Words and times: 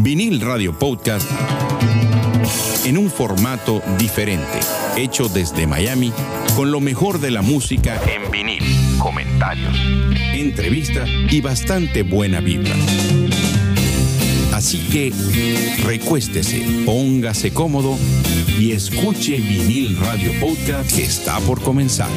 Vinil 0.00 0.40
Radio 0.40 0.78
Podcast 0.78 1.28
en 2.84 2.96
un 2.96 3.10
formato 3.10 3.82
diferente, 3.98 4.60
hecho 4.96 5.28
desde 5.28 5.66
Miami 5.66 6.12
con 6.54 6.70
lo 6.70 6.80
mejor 6.80 7.18
de 7.18 7.32
la 7.32 7.42
música 7.42 8.00
en 8.06 8.30
vinil, 8.30 8.62
comentarios, 8.98 9.76
entrevistas 10.34 11.08
y 11.30 11.40
bastante 11.40 12.04
buena 12.04 12.40
vibra. 12.40 12.74
Así 14.52 14.78
que 14.88 15.12
recuéstese, 15.84 16.84
póngase 16.86 17.52
cómodo 17.52 17.98
y 18.56 18.70
escuche 18.72 19.36
Vinil 19.36 19.96
Radio 19.98 20.32
Podcast 20.40 20.94
que 20.94 21.02
está 21.02 21.40
por 21.40 21.60
comenzar. 21.60 22.08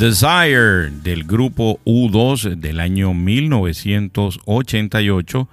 Desire 0.00 0.88
del 1.02 1.24
grupo 1.24 1.78
U2 1.84 2.54
del 2.54 2.80
año 2.80 3.12
1988 3.12 5.48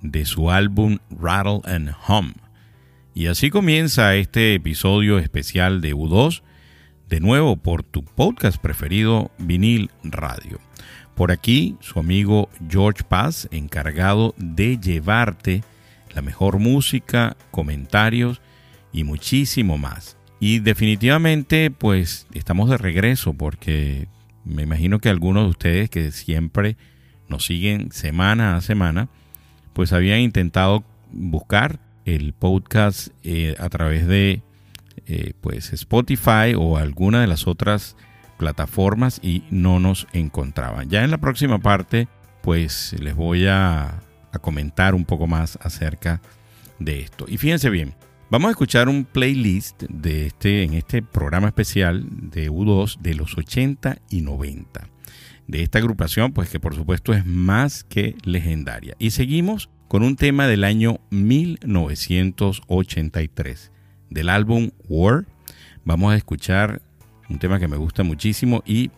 de 0.00 0.24
su 0.24 0.52
álbum 0.52 0.98
Rattle 1.10 1.62
and 1.64 1.92
Hum. 2.06 2.34
Y 3.14 3.26
así 3.26 3.50
comienza 3.50 4.14
este 4.14 4.54
episodio 4.54 5.18
especial 5.18 5.80
de 5.80 5.92
U2, 5.92 6.44
de 7.08 7.18
nuevo 7.18 7.56
por 7.56 7.82
tu 7.82 8.04
podcast 8.04 8.62
preferido 8.62 9.32
Vinil 9.38 9.90
Radio. 10.04 10.60
Por 11.16 11.32
aquí 11.32 11.76
su 11.80 11.98
amigo 11.98 12.48
George 12.68 13.02
Paz, 13.02 13.48
encargado 13.50 14.36
de 14.36 14.78
llevarte 14.78 15.64
la 16.14 16.22
mejor 16.22 16.60
música, 16.60 17.36
comentarios 17.50 18.40
y 18.92 19.02
muchísimo 19.02 19.78
más. 19.78 20.16
Y 20.40 20.60
definitivamente, 20.60 21.70
pues 21.70 22.26
estamos 22.32 22.70
de 22.70 22.78
regreso 22.78 23.34
porque 23.34 24.08
me 24.44 24.62
imagino 24.62 24.98
que 24.98 25.10
algunos 25.10 25.44
de 25.44 25.50
ustedes 25.50 25.90
que 25.90 26.10
siempre 26.10 26.78
nos 27.28 27.44
siguen 27.44 27.92
semana 27.92 28.56
a 28.56 28.62
semana, 28.62 29.10
pues 29.74 29.92
habían 29.92 30.20
intentado 30.20 30.82
buscar 31.12 31.78
el 32.06 32.32
podcast 32.32 33.08
eh, 33.22 33.54
a 33.58 33.68
través 33.68 34.06
de 34.06 34.42
eh, 35.06 35.34
pues 35.42 35.72
Spotify 35.74 36.54
o 36.56 36.78
alguna 36.78 37.20
de 37.20 37.26
las 37.26 37.46
otras 37.46 37.96
plataformas 38.38 39.20
y 39.22 39.44
no 39.50 39.78
nos 39.78 40.06
encontraban. 40.14 40.88
Ya 40.88 41.04
en 41.04 41.10
la 41.10 41.18
próxima 41.18 41.58
parte, 41.58 42.08
pues 42.42 42.96
les 42.98 43.14
voy 43.14 43.46
a, 43.46 44.00
a 44.32 44.38
comentar 44.40 44.94
un 44.94 45.04
poco 45.04 45.26
más 45.26 45.58
acerca 45.62 46.22
de 46.78 47.00
esto. 47.00 47.26
Y 47.28 47.36
fíjense 47.36 47.68
bien, 47.68 47.94
Vamos 48.30 48.48
a 48.48 48.52
escuchar 48.52 48.88
un 48.88 49.04
playlist 49.04 49.82
de 49.88 50.26
este, 50.26 50.62
en 50.62 50.74
este 50.74 51.02
programa 51.02 51.48
especial 51.48 52.06
de 52.30 52.48
U2 52.48 53.00
de 53.00 53.14
los 53.14 53.36
80 53.36 53.98
y 54.08 54.20
90. 54.20 54.88
De 55.48 55.64
esta 55.64 55.80
agrupación, 55.80 56.32
pues 56.32 56.48
que 56.48 56.60
por 56.60 56.76
supuesto 56.76 57.12
es 57.12 57.26
más 57.26 57.82
que 57.82 58.14
legendaria. 58.22 58.94
Y 59.00 59.10
seguimos 59.10 59.68
con 59.88 60.04
un 60.04 60.14
tema 60.14 60.46
del 60.46 60.62
año 60.62 61.00
1983. 61.10 63.72
Del 64.10 64.28
álbum 64.28 64.70
War, 64.88 65.26
vamos 65.84 66.12
a 66.12 66.16
escuchar 66.16 66.82
un 67.28 67.40
tema 67.40 67.58
que 67.58 67.66
me 67.66 67.78
gusta 67.78 68.04
muchísimo 68.04 68.62
y 68.64 68.92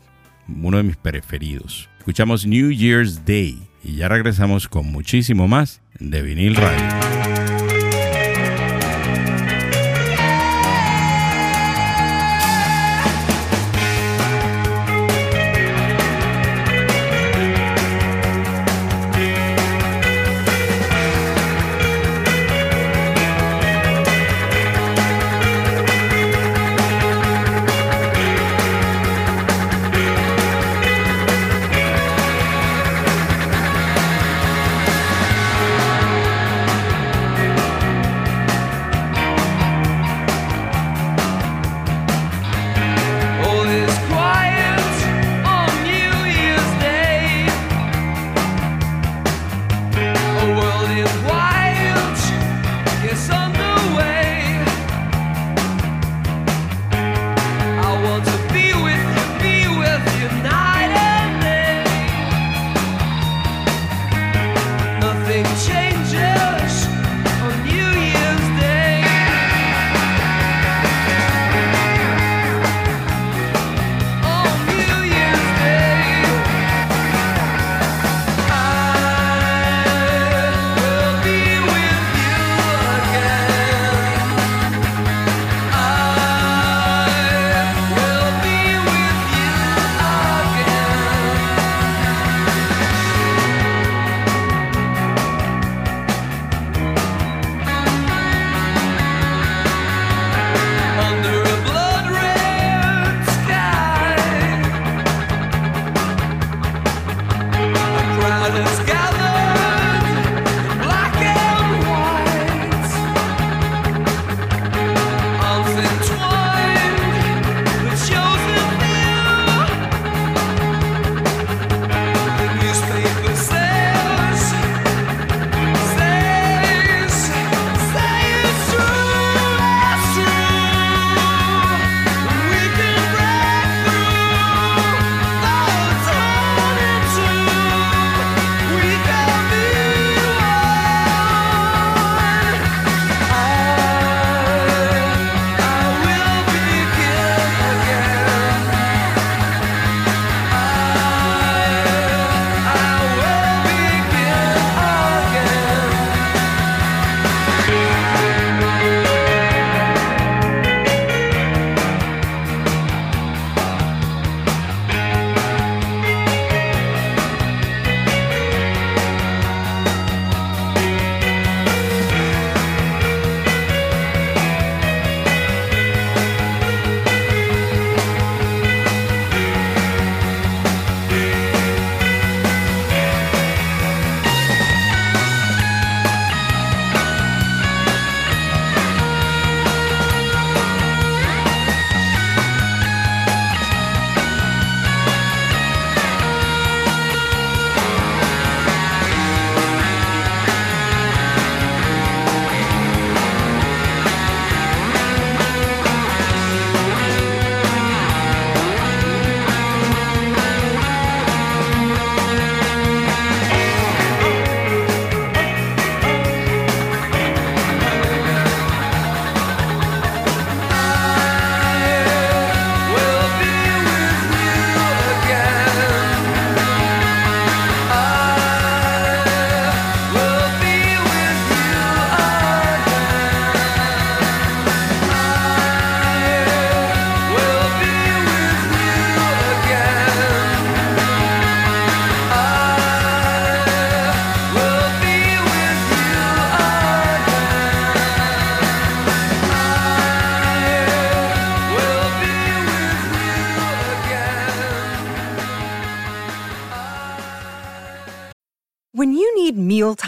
uno 0.47 0.77
de 0.77 0.83
mis 0.83 0.99
preferidos. 0.99 1.89
Escuchamos 1.97 2.45
New 2.45 2.71
Year's 2.71 3.25
Day 3.25 3.63
y 3.83 3.97
ya 3.97 4.11
regresamos 4.11 4.69
con 4.69 4.93
muchísimo 4.93 5.49
más 5.49 5.81
de 5.99 6.21
vinil 6.21 6.55
radio. 6.55 7.22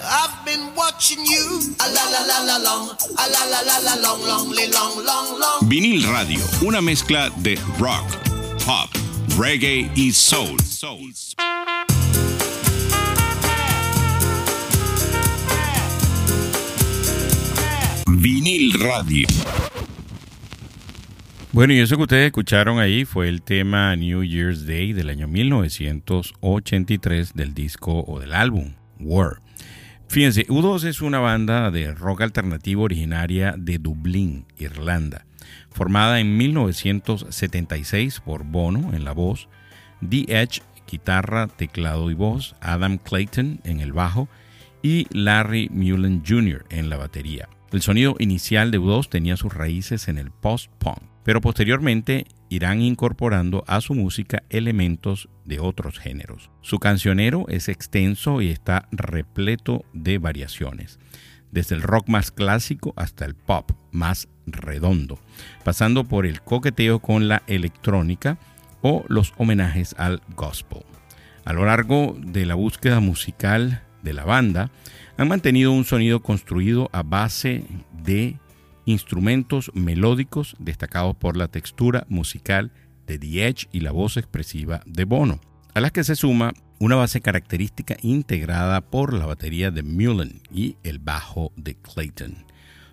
I've 0.00 0.44
been 0.44 0.74
watching 0.74 1.24
you. 1.24 1.60
A 1.80 1.88
la 1.88 2.04
la 2.10 2.20
la 2.26 2.40
la 2.44 2.58
long. 2.58 2.90
A 3.18 3.28
la 3.28 3.44
la 3.50 3.62
la 3.62 3.78
la 3.80 3.94
long, 4.00 4.22
long, 4.26 4.50
long, 4.50 5.04
long, 5.04 5.38
long. 5.38 5.68
Vinil 5.68 6.06
Radio, 6.08 6.40
una 6.62 6.80
mezcla 6.80 7.30
de 7.38 7.56
rock, 7.78 8.06
pop, 8.64 8.88
reggae 9.38 9.90
y 9.94 10.12
soul. 10.12 10.58
soul. 10.60 11.12
Vinil 18.06 18.72
Radio. 18.80 19.26
Bueno, 21.52 21.74
y 21.74 21.80
eso 21.80 21.96
que 21.96 22.02
ustedes 22.02 22.26
escucharon 22.26 22.78
ahí 22.78 23.04
fue 23.04 23.28
el 23.28 23.42
tema 23.42 23.94
New 23.96 24.22
Year's 24.24 24.64
Day 24.66 24.92
del 24.94 25.10
año 25.10 25.28
1983 25.28 27.34
del 27.34 27.52
disco 27.52 28.04
o 28.06 28.18
del 28.20 28.32
álbum 28.32 28.72
War. 28.98 29.40
Fíjense, 30.12 30.46
U2 30.48 30.84
es 30.84 31.00
una 31.00 31.20
banda 31.20 31.70
de 31.70 31.94
rock 31.94 32.20
alternativo 32.20 32.82
originaria 32.82 33.54
de 33.56 33.78
Dublín, 33.78 34.44
Irlanda, 34.58 35.24
formada 35.70 36.20
en 36.20 36.36
1976 36.36 38.20
por 38.20 38.44
Bono 38.44 38.92
en 38.92 39.06
la 39.06 39.12
voz, 39.12 39.48
The 40.06 40.26
Edge, 40.28 40.60
guitarra, 40.86 41.46
teclado 41.46 42.10
y 42.10 42.14
voz, 42.14 42.54
Adam 42.60 42.98
Clayton 42.98 43.60
en 43.64 43.80
el 43.80 43.94
bajo 43.94 44.28
y 44.82 45.06
Larry 45.16 45.70
Mullen 45.70 46.22
Jr. 46.28 46.66
en 46.68 46.90
la 46.90 46.98
batería. 46.98 47.48
El 47.70 47.80
sonido 47.80 48.14
inicial 48.18 48.70
de 48.70 48.78
U2 48.78 49.08
tenía 49.08 49.38
sus 49.38 49.54
raíces 49.54 50.08
en 50.08 50.18
el 50.18 50.30
post-punk 50.30 51.04
pero 51.24 51.40
posteriormente 51.40 52.26
irán 52.48 52.82
incorporando 52.82 53.64
a 53.66 53.80
su 53.80 53.94
música 53.94 54.42
elementos 54.50 55.28
de 55.52 55.60
otros 55.60 55.98
géneros. 55.98 56.50
Su 56.62 56.78
cancionero 56.78 57.44
es 57.48 57.68
extenso 57.68 58.40
y 58.40 58.48
está 58.48 58.88
repleto 58.90 59.84
de 59.92 60.16
variaciones, 60.16 60.98
desde 61.50 61.74
el 61.74 61.82
rock 61.82 62.08
más 62.08 62.30
clásico 62.30 62.94
hasta 62.96 63.26
el 63.26 63.34
pop 63.34 63.72
más 63.90 64.28
redondo, 64.46 65.18
pasando 65.62 66.04
por 66.04 66.24
el 66.24 66.40
coqueteo 66.40 67.00
con 67.00 67.28
la 67.28 67.42
electrónica 67.46 68.38
o 68.80 69.04
los 69.08 69.34
homenajes 69.36 69.94
al 69.98 70.22
gospel. 70.34 70.84
A 71.44 71.52
lo 71.52 71.66
largo 71.66 72.16
de 72.18 72.46
la 72.46 72.54
búsqueda 72.54 73.00
musical 73.00 73.82
de 74.02 74.14
la 74.14 74.24
banda, 74.24 74.70
han 75.18 75.28
mantenido 75.28 75.72
un 75.72 75.84
sonido 75.84 76.22
construido 76.22 76.88
a 76.92 77.02
base 77.02 77.64
de 78.02 78.38
instrumentos 78.86 79.70
melódicos 79.74 80.56
destacados 80.58 81.14
por 81.14 81.36
la 81.36 81.48
textura 81.48 82.06
musical 82.08 82.72
de 83.06 83.18
The 83.18 83.46
Edge 83.46 83.68
y 83.72 83.80
la 83.80 83.92
voz 83.92 84.16
expresiva 84.16 84.82
de 84.86 85.04
Bono, 85.04 85.40
a 85.74 85.80
las 85.80 85.92
que 85.92 86.04
se 86.04 86.16
suma 86.16 86.52
una 86.78 86.96
base 86.96 87.20
característica 87.20 87.96
integrada 88.02 88.80
por 88.80 89.12
la 89.12 89.26
batería 89.26 89.70
de 89.70 89.82
Mullen 89.82 90.42
y 90.50 90.76
el 90.82 90.98
bajo 90.98 91.52
de 91.56 91.76
Clayton. 91.76 92.44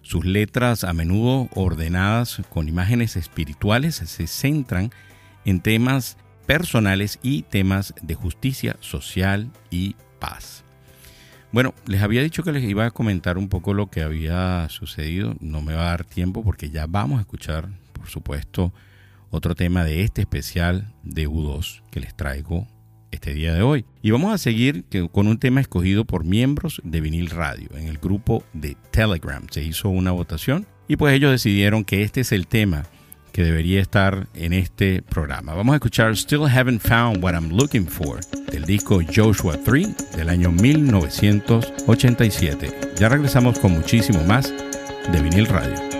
Sus 0.02 0.26
letras, 0.26 0.84
a 0.84 0.94
menudo 0.94 1.50
ordenadas 1.56 2.42
con 2.50 2.70
imágenes 2.70 3.16
espirituales, 3.16 3.96
se 3.96 4.28
centran 4.28 4.92
en 5.46 5.60
temas 5.60 6.18
personales 6.46 7.20
y 7.22 7.44
temas 7.44 7.94
de 8.02 8.16
justicia 8.16 8.76
social 8.80 9.52
y 9.70 9.96
paz. 10.20 10.64
Bueno, 11.52 11.74
les 11.88 12.04
había 12.04 12.22
dicho 12.22 12.44
que 12.44 12.52
les 12.52 12.64
iba 12.64 12.86
a 12.86 12.92
comentar 12.92 13.38
un 13.38 13.50
poco 13.50 13.74
lo 13.74 13.88
que 13.88 14.04
había 14.04 14.68
sucedido. 14.70 15.36
No 15.40 15.62
me 15.62 15.74
va 15.74 15.82
a 15.82 15.90
dar 15.90 16.06
tiempo 16.06 16.44
porque 16.44 16.70
ya 16.70 16.86
vamos 16.86 17.18
a 17.18 17.22
escuchar, 17.22 17.70
por 17.94 18.08
supuesto, 18.08 18.72
otro 19.30 19.56
tema 19.56 19.84
de 19.84 20.04
este 20.04 20.22
especial 20.22 20.94
de 21.04 21.28
U2 21.28 21.84
que 21.92 22.00
les 22.00 22.16
traigo 22.16 22.68
este 23.12 23.34
día 23.34 23.54
de 23.54 23.62
hoy. 23.62 23.86
Y 24.02 24.12
vamos 24.12 24.34
a 24.34 24.38
seguir 24.38 24.86
con 25.12 25.28
un 25.28 25.40
tema 25.40 25.60
escogido 25.62 26.06
por 26.06 26.24
miembros 26.24 26.82
de 26.84 27.02
Vinil 27.02 27.30
Radio 27.30 27.70
en 27.76 27.88
el 27.88 27.98
grupo 27.98 28.44
de 28.54 28.78
Telegram. 28.92 29.46
Se 29.50 29.64
hizo 29.64 29.90
una 29.90 30.12
votación 30.12 30.68
y 30.88 30.98
pues 30.98 31.14
ellos 31.14 31.32
decidieron 31.32 31.86
que 31.86 32.04
este 32.04 32.22
es 32.22 32.32
el 32.32 32.48
tema 32.48 32.86
que 33.32 33.44
debería 33.44 33.82
estar 33.82 34.28
en 34.34 34.54
este 34.54 35.04
programa. 35.04 35.54
Vamos 35.54 35.74
a 35.74 35.76
escuchar 35.78 36.18
Still 36.18 36.46
Haven't 36.46 36.82
Found 36.82 37.24
What 37.24 37.34
I'm 37.34 37.50
Looking 37.50 37.86
For 37.88 38.20
del 38.52 38.66
disco 38.66 39.00
Joshua 39.16 39.56
3 39.64 40.12
del 40.16 40.30
año 40.30 40.52
1987. 40.52 42.96
Ya 42.98 43.10
regresamos 43.10 43.60
con 43.60 43.74
muchísimo 43.74 44.24
más 44.24 44.52
de 45.12 45.22
vinil 45.22 45.46
radio. 45.46 45.99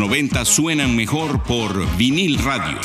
90 0.00 0.46
suenan 0.46 0.96
mejor 0.96 1.42
por 1.42 1.86
vinil 1.98 2.38
radio. 2.38 2.78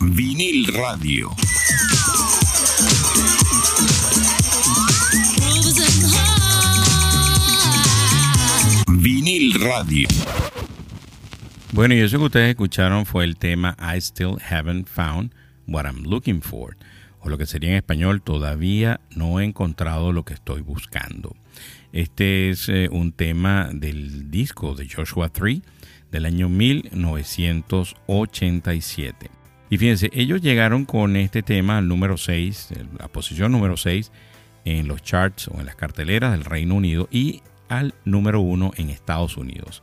Vinil 0.00 0.72
radio. 0.72 1.30
Vinil 8.88 9.60
radio. 9.60 10.08
Bueno, 11.72 11.92
y 11.92 12.00
eso 12.00 12.16
que 12.16 12.24
ustedes 12.24 12.48
escucharon 12.48 13.04
fue 13.04 13.24
el 13.24 13.36
tema 13.36 13.76
I 13.78 14.00
Still 14.00 14.38
Haven't 14.50 14.88
Found 14.88 15.34
What 15.66 15.84
I'm 15.84 16.04
Looking 16.04 16.40
For, 16.40 16.78
o 17.22 17.28
lo 17.28 17.38
que 17.38 17.46
sería 17.46 17.70
en 17.70 17.76
español, 17.76 18.20
todavía 18.22 19.00
no 19.14 19.38
he 19.40 19.44
encontrado 19.44 20.12
lo 20.12 20.24
que 20.24 20.34
estoy 20.34 20.60
buscando. 20.60 21.36
Este 21.92 22.50
es 22.50 22.68
eh, 22.68 22.88
un 22.90 23.12
tema 23.12 23.70
del 23.72 24.28
disco 24.30 24.74
de 24.74 24.88
Joshua 24.88 25.28
3 25.28 25.60
del 26.10 26.26
año 26.26 26.48
1987. 26.48 29.30
Y 29.70 29.78
fíjense, 29.78 30.10
ellos 30.12 30.42
llegaron 30.42 30.84
con 30.84 31.14
este 31.16 31.42
tema 31.42 31.78
al 31.78 31.88
número 31.88 32.18
6, 32.18 32.74
la 32.98 33.08
posición 33.08 33.50
número 33.52 33.78
6 33.78 34.12
en 34.64 34.86
los 34.86 35.02
charts 35.02 35.48
o 35.48 35.58
en 35.60 35.66
las 35.66 35.76
carteleras 35.76 36.32
del 36.32 36.44
Reino 36.44 36.74
Unido 36.74 37.08
y 37.10 37.42
al 37.68 37.94
número 38.04 38.40
1 38.40 38.72
en 38.76 38.90
Estados 38.90 39.36
Unidos. 39.36 39.82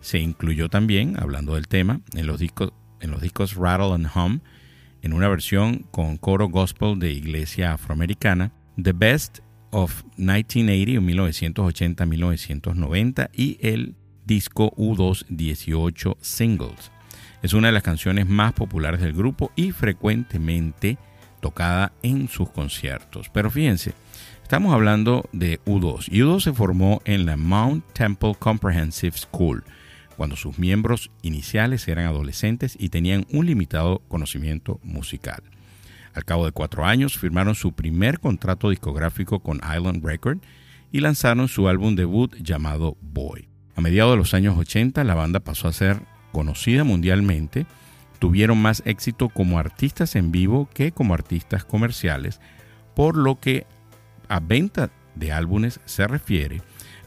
Se 0.00 0.18
incluyó 0.18 0.68
también, 0.68 1.16
hablando 1.18 1.54
del 1.54 1.68
tema, 1.68 2.00
en 2.14 2.26
los 2.26 2.40
discos, 2.40 2.72
en 3.00 3.10
los 3.10 3.22
discos 3.22 3.54
Rattle 3.54 3.94
and 3.94 4.10
Hum, 4.14 4.40
en 5.02 5.12
una 5.12 5.28
versión 5.28 5.86
con 5.90 6.16
coro 6.16 6.48
gospel 6.48 6.98
de 6.98 7.12
iglesia 7.12 7.72
afroamericana, 7.72 8.52
The 8.82 8.92
Best 8.92 9.40
of 9.70 10.02
1980 10.16 11.00
1980-1990 11.00 13.30
y 13.32 13.58
el 13.60 13.94
disco 14.24 14.72
U2 14.76 15.26
18 15.28 16.18
Singles. 16.20 16.92
Es 17.42 17.54
una 17.54 17.68
de 17.68 17.72
las 17.72 17.82
canciones 17.82 18.28
más 18.28 18.52
populares 18.52 19.00
del 19.00 19.12
grupo 19.12 19.52
y 19.56 19.72
frecuentemente 19.72 20.98
tocada 21.40 21.92
en 22.02 22.28
sus 22.28 22.50
conciertos. 22.50 23.30
Pero 23.30 23.50
fíjense, 23.50 23.94
estamos 24.42 24.74
hablando 24.74 25.28
de 25.32 25.60
U2 25.64 26.08
y 26.10 26.20
U2 26.20 26.40
se 26.40 26.52
formó 26.52 27.00
en 27.04 27.24
la 27.24 27.36
Mount 27.36 27.84
Temple 27.92 28.34
Comprehensive 28.38 29.16
School 29.16 29.64
cuando 30.20 30.36
sus 30.36 30.58
miembros 30.58 31.10
iniciales 31.22 31.88
eran 31.88 32.04
adolescentes 32.04 32.76
y 32.78 32.90
tenían 32.90 33.24
un 33.32 33.46
limitado 33.46 34.02
conocimiento 34.06 34.78
musical. 34.82 35.42
Al 36.12 36.26
cabo 36.26 36.44
de 36.44 36.52
cuatro 36.52 36.84
años 36.84 37.16
firmaron 37.16 37.54
su 37.54 37.72
primer 37.72 38.20
contrato 38.20 38.68
discográfico 38.68 39.40
con 39.40 39.62
Island 39.74 40.04
Record 40.04 40.40
y 40.92 41.00
lanzaron 41.00 41.48
su 41.48 41.68
álbum 41.68 41.96
debut 41.96 42.36
llamado 42.36 42.98
Boy. 43.00 43.48
A 43.76 43.80
mediados 43.80 44.12
de 44.12 44.18
los 44.18 44.34
años 44.34 44.58
80 44.58 45.02
la 45.04 45.14
banda 45.14 45.40
pasó 45.40 45.68
a 45.68 45.72
ser 45.72 46.02
conocida 46.32 46.84
mundialmente, 46.84 47.64
tuvieron 48.18 48.60
más 48.60 48.82
éxito 48.84 49.30
como 49.30 49.58
artistas 49.58 50.16
en 50.16 50.32
vivo 50.32 50.68
que 50.74 50.92
como 50.92 51.14
artistas 51.14 51.64
comerciales, 51.64 52.42
por 52.94 53.16
lo 53.16 53.40
que 53.40 53.64
a 54.28 54.38
venta 54.38 54.90
de 55.14 55.32
álbumes 55.32 55.80
se 55.86 56.06
refiere, 56.06 56.60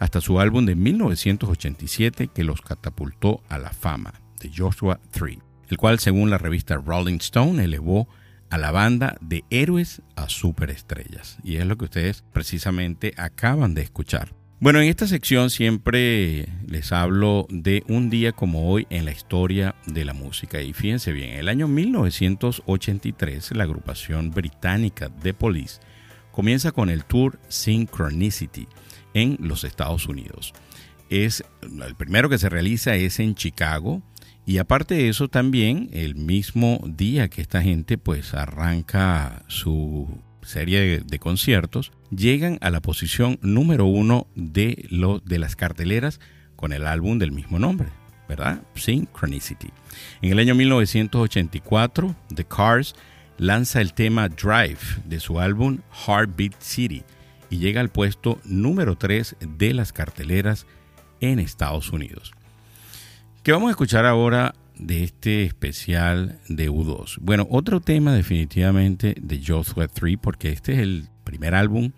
hasta 0.04 0.20
su 0.20 0.42
álbum 0.42 0.66
de 0.66 0.76
1987 0.76 2.28
que 2.28 2.44
los 2.44 2.62
catapultó 2.62 3.42
a 3.48 3.58
la 3.58 3.70
fama, 3.70 4.14
de 4.42 4.52
Joshua 4.54 5.00
3, 5.12 5.38
el 5.70 5.78
cual 5.78 5.98
según 6.00 6.30
la 6.30 6.38
revista 6.38 6.76
Rolling 6.76 7.20
Stone 7.20 7.64
elevó 7.64 8.10
a 8.50 8.58
la 8.58 8.72
banda 8.72 9.16
de 9.22 9.46
héroes 9.50 10.02
a 10.18 10.28
superestrellas. 10.28 11.38
Y 11.42 11.56
es 11.56 11.66
lo 11.66 11.78
que 11.78 11.86
ustedes 11.86 12.26
precisamente 12.34 13.14
acaban 13.16 13.76
de 13.76 13.84
escuchar. 13.84 14.34
Bueno, 14.60 14.82
en 14.82 14.90
esta 14.90 15.08
sección 15.08 15.50
siempre 15.50 16.50
les 16.68 16.92
hablo 16.92 17.48
de 17.50 17.86
un 17.88 18.10
día 18.10 18.34
como 18.34 18.70
hoy 18.70 18.86
en 18.90 19.06
la 19.06 19.12
historia 19.12 19.74
de 19.88 20.04
la 20.04 20.14
música. 20.14 20.62
Y 20.62 20.74
fíjense 20.74 21.14
bien, 21.14 21.30
en 21.30 21.40
el 21.40 21.48
año 21.48 21.70
1983 21.70 23.56
la 23.56 23.64
agrupación 23.64 24.32
británica 24.32 25.10
The 25.22 25.34
Police 25.34 25.80
comienza 26.34 26.74
con 26.74 26.90
el 26.90 27.06
tour 27.06 27.40
Synchronicity 27.48 28.68
en 29.14 29.38
los 29.40 29.64
Estados 29.64 30.08
Unidos. 30.08 30.54
Es 31.10 31.44
el 31.62 31.96
primero 31.96 32.30
que 32.30 32.38
se 32.38 32.50
realiza 32.50 32.96
es 32.96 33.20
en 33.20 33.36
Chicago 33.36 34.02
y 34.46 34.58
aparte 34.58 34.96
de 34.96 35.10
eso 35.10 35.28
también 35.28 35.90
el 35.94 36.16
mismo 36.16 36.82
día 36.86 37.30
que 37.30 37.42
esta 37.42 37.62
gente 37.62 37.98
pues 37.98 38.34
arranca 38.34 39.44
su 39.48 40.08
serie 40.42 41.00
de, 41.00 41.20
conciertos 41.20 41.92
llegan 42.10 42.58
a 42.62 42.70
la 42.70 42.82
posición 42.82 43.40
número 43.42 43.86
uno 43.86 44.28
de, 44.36 44.88
de 45.24 45.40
las 45.40 45.56
carteleras 45.56 46.20
con 46.56 46.74
el 46.74 46.86
álbum 46.86 47.20
del 47.20 47.32
mismo 47.32 47.60
nombre, 47.60 47.90
¿verdad? 48.28 48.62
Synchronicity. 48.76 49.70
En 50.22 50.32
el 50.32 50.40
año 50.40 50.56
1984, 50.56 52.16
The 52.36 52.46
Cars 52.46 52.96
lanza 53.38 53.82
el 53.82 53.94
tema 53.94 54.30
Drive 54.30 54.80
de 55.06 55.20
su 55.20 55.40
álbum 55.40 55.80
Heartbeat 56.06 56.60
City 56.60 57.04
y 57.54 57.60
llega 57.60 57.82
al 57.82 57.90
puesto 57.90 58.40
número 58.46 58.96
3 58.96 59.36
de 59.40 59.76
las 59.76 59.94
carteleras 59.94 60.66
en 61.22 61.38
Estados 61.38 61.92
Unidos. 61.92 62.34
¿Qué 63.44 63.52
vamos 63.52 63.68
a 63.68 63.72
escuchar 63.72 64.08
ahora 64.08 64.56
de 64.76 65.04
este 65.04 65.44
especial 65.44 66.40
de 66.50 66.72
U2? 66.72 67.20
Bueno, 67.22 67.46
otro 67.52 67.80
tema 67.80 68.12
definitivamente 68.16 69.14
de 69.22 69.40
Joshua 69.46 69.88
3, 69.88 70.18
porque 70.20 70.50
este 70.50 70.74
es 70.74 70.80
el 70.80 71.10
primer 71.24 71.54
álbum 71.54 71.92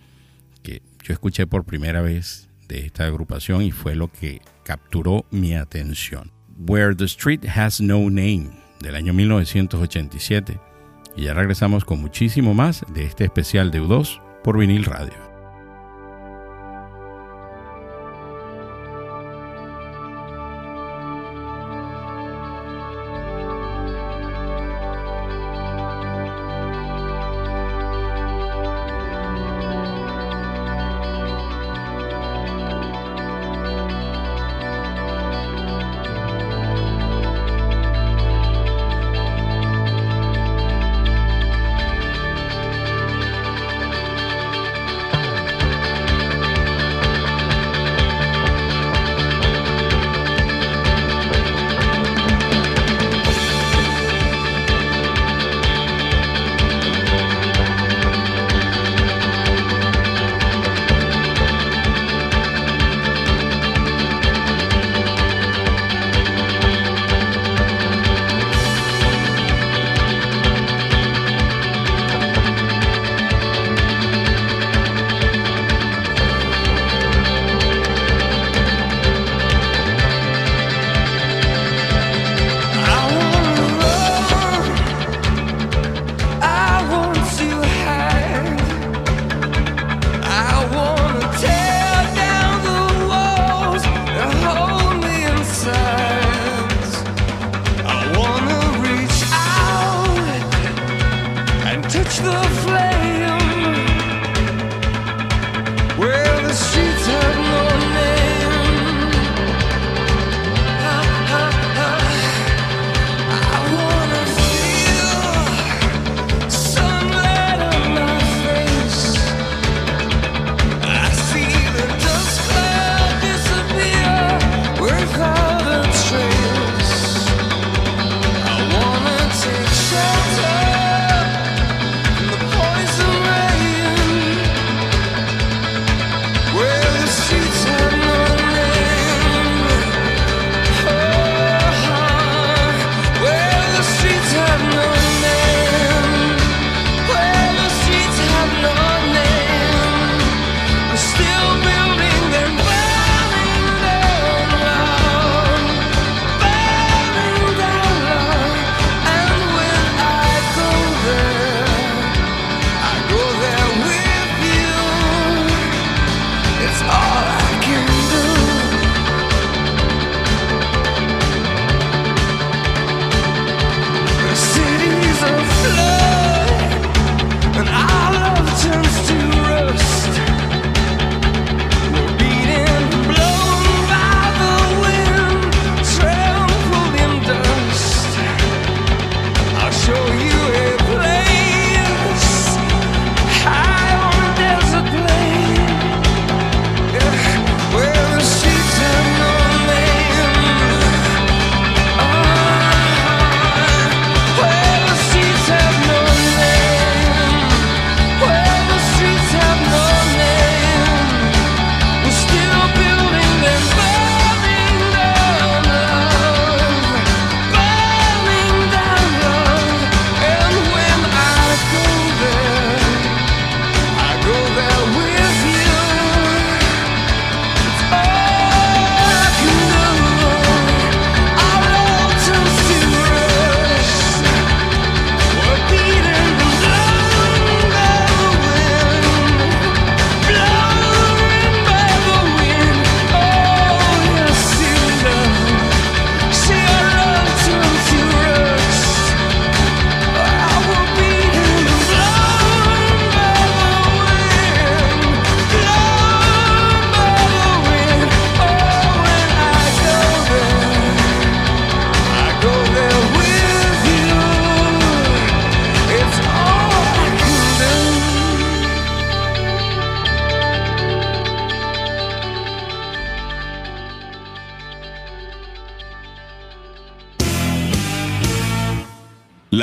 que 0.62 0.82
yo 1.02 1.13
escuché 1.13 1.48
por 1.48 1.63
primera 1.63 2.02
vez 2.02 2.50
de 2.68 2.86
esta 2.86 3.06
agrupación 3.06 3.62
y 3.62 3.72
fue 3.72 3.96
lo 3.96 4.12
que 4.12 4.41
capturó 4.65 5.26
mi 5.32 5.56
atención. 5.56 6.34
Where 6.68 6.94
the 6.94 7.06
Street 7.06 7.46
Has 7.48 7.80
No 7.80 8.10
Name, 8.10 8.50
del 8.82 8.96
año 8.96 9.13
1987. 9.13 10.60
Y 11.15 11.24
ya 11.24 11.34
regresamos 11.34 11.86
con 11.86 12.02
muchísimo 12.02 12.54
más 12.54 12.84
de 12.94 13.06
este 13.06 13.24
especial 13.24 13.72
de 13.72 13.82
U2 13.82 14.20
por 14.44 14.58
vinil 14.58 14.84
radio. 14.84 15.25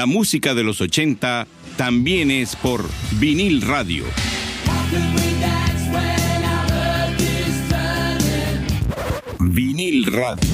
La 0.02 0.06
música 0.06 0.52
de 0.52 0.64
los 0.64 0.80
80 0.80 1.46
también 1.76 2.32
es 2.32 2.56
por 2.56 2.84
vinil 3.20 3.62
radio. 3.62 4.04
Vinil 9.38 10.06
radio. 10.06 10.50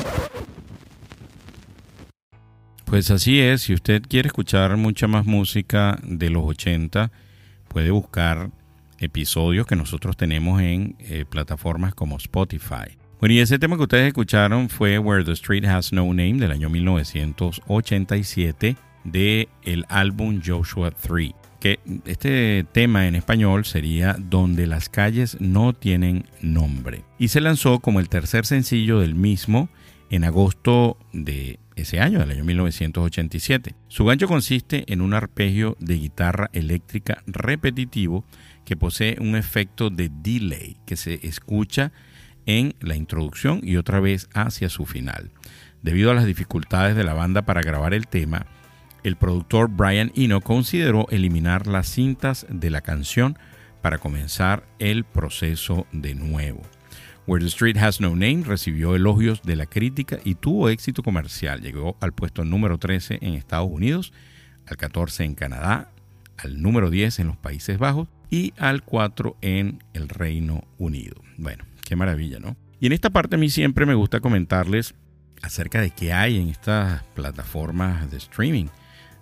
Pues 2.84 3.10
así 3.10 3.40
es, 3.40 3.62
si 3.62 3.72
usted 3.72 4.02
quiere 4.06 4.26
escuchar 4.26 4.76
mucha 4.76 5.08
más 5.08 5.24
música 5.24 5.98
de 6.02 6.28
los 6.28 6.44
80, 6.44 7.10
puede 7.68 7.90
buscar 7.90 8.50
episodios 8.98 9.66
que 9.66 9.76
nosotros 9.76 10.18
tenemos 10.18 10.60
en 10.60 10.94
eh, 10.98 11.24
plataformas 11.26 11.94
como 11.94 12.18
Spotify. 12.18 12.98
Bueno, 13.18 13.34
y 13.34 13.38
ese 13.38 13.58
tema 13.58 13.78
que 13.78 13.84
ustedes 13.84 14.08
escucharon 14.08 14.68
fue 14.68 14.98
Where 14.98 15.24
the 15.24 15.32
Street 15.32 15.64
Has 15.64 15.94
No 15.94 16.04
Name 16.04 16.34
del 16.34 16.50
año 16.50 16.68
1987 16.68 18.76
de 19.12 19.48
el 19.62 19.84
álbum 19.88 20.40
Joshua 20.44 20.90
3. 20.90 21.32
Que 21.60 21.80
este 22.04 22.64
tema 22.72 23.08
en 23.08 23.16
español 23.16 23.64
sería 23.64 24.16
Donde 24.18 24.66
las 24.66 24.88
calles 24.88 25.36
no 25.40 25.72
tienen 25.72 26.26
nombre. 26.40 27.04
Y 27.18 27.28
se 27.28 27.40
lanzó 27.40 27.80
como 27.80 28.00
el 28.00 28.08
tercer 28.08 28.46
sencillo 28.46 29.00
del 29.00 29.14
mismo 29.14 29.68
en 30.10 30.24
agosto 30.24 30.96
de 31.12 31.58
ese 31.76 32.00
año, 32.00 32.20
del 32.20 32.30
año 32.30 32.44
1987. 32.44 33.74
Su 33.88 34.04
gancho 34.04 34.28
consiste 34.28 34.84
en 34.92 35.00
un 35.00 35.14
arpegio 35.14 35.76
de 35.80 35.96
guitarra 35.96 36.50
eléctrica 36.52 37.22
repetitivo 37.26 38.24
que 38.64 38.76
posee 38.76 39.16
un 39.20 39.36
efecto 39.36 39.90
de 39.90 40.10
delay 40.12 40.76
que 40.86 40.96
se 40.96 41.26
escucha 41.26 41.92
en 42.46 42.74
la 42.80 42.96
introducción 42.96 43.60
y 43.62 43.76
otra 43.76 44.00
vez 44.00 44.28
hacia 44.34 44.68
su 44.68 44.86
final. 44.86 45.30
Debido 45.82 46.10
a 46.10 46.14
las 46.14 46.26
dificultades 46.26 46.96
de 46.96 47.04
la 47.04 47.14
banda 47.14 47.42
para 47.42 47.62
grabar 47.62 47.94
el 47.94 48.08
tema, 48.08 48.46
el 49.04 49.16
productor 49.16 49.68
Brian 49.68 50.12
Eno 50.14 50.40
consideró 50.40 51.06
eliminar 51.10 51.66
las 51.66 51.88
cintas 51.88 52.46
de 52.48 52.70
la 52.70 52.80
canción 52.80 53.38
para 53.82 53.98
comenzar 53.98 54.66
el 54.78 55.04
proceso 55.04 55.86
de 55.92 56.14
nuevo. 56.14 56.62
Where 57.26 57.44
the 57.44 57.48
Street 57.48 57.76
Has 57.76 58.00
No 58.00 58.10
Name 58.10 58.44
recibió 58.44 58.96
elogios 58.96 59.42
de 59.42 59.56
la 59.56 59.66
crítica 59.66 60.18
y 60.24 60.34
tuvo 60.34 60.68
éxito 60.68 61.02
comercial. 61.02 61.60
Llegó 61.60 61.96
al 62.00 62.12
puesto 62.12 62.44
número 62.44 62.78
13 62.78 63.18
en 63.20 63.34
Estados 63.34 63.68
Unidos, 63.70 64.12
al 64.66 64.76
14 64.76 65.24
en 65.24 65.34
Canadá, 65.34 65.90
al 66.38 66.62
número 66.62 66.90
10 66.90 67.18
en 67.20 67.26
los 67.26 67.36
Países 67.36 67.78
Bajos 67.78 68.08
y 68.30 68.54
al 68.58 68.82
4 68.82 69.36
en 69.42 69.82
el 69.92 70.08
Reino 70.08 70.64
Unido. 70.78 71.16
Bueno, 71.36 71.64
Qué 71.88 71.96
maravilla, 71.96 72.38
¿no? 72.38 72.54
Y 72.80 72.86
en 72.86 72.92
esta 72.92 73.08
parte 73.08 73.36
a 73.36 73.38
mí 73.38 73.48
siempre 73.48 73.86
me 73.86 73.94
gusta 73.94 74.20
comentarles 74.20 74.94
acerca 75.40 75.80
de 75.80 75.90
qué 75.90 76.12
hay 76.12 76.36
en 76.36 76.50
estas 76.50 77.02
plataformas 77.14 78.10
de 78.10 78.18
streaming, 78.18 78.66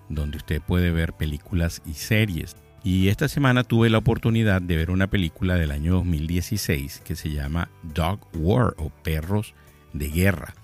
donde 0.08 0.38
usted 0.38 0.62
puede 0.62 0.90
ver 0.90 1.12
películas 1.12 1.82
y 1.86 1.94
series. 1.94 2.56
Y 2.84 3.08
esta 3.08 3.28
semana 3.28 3.64
tuve 3.64 3.90
la 3.90 3.98
oportunidad 3.98 4.62
de 4.62 4.76
ver 4.76 4.90
una 4.90 5.08
película 5.08 5.56
del 5.56 5.72
año 5.72 5.94
2016 5.94 7.02
que 7.04 7.16
se 7.16 7.30
llama 7.30 7.68
Dog 7.82 8.20
War 8.34 8.74
o 8.78 8.90
Perros 8.90 9.54
de 9.92 10.08
Guerra. 10.08 10.54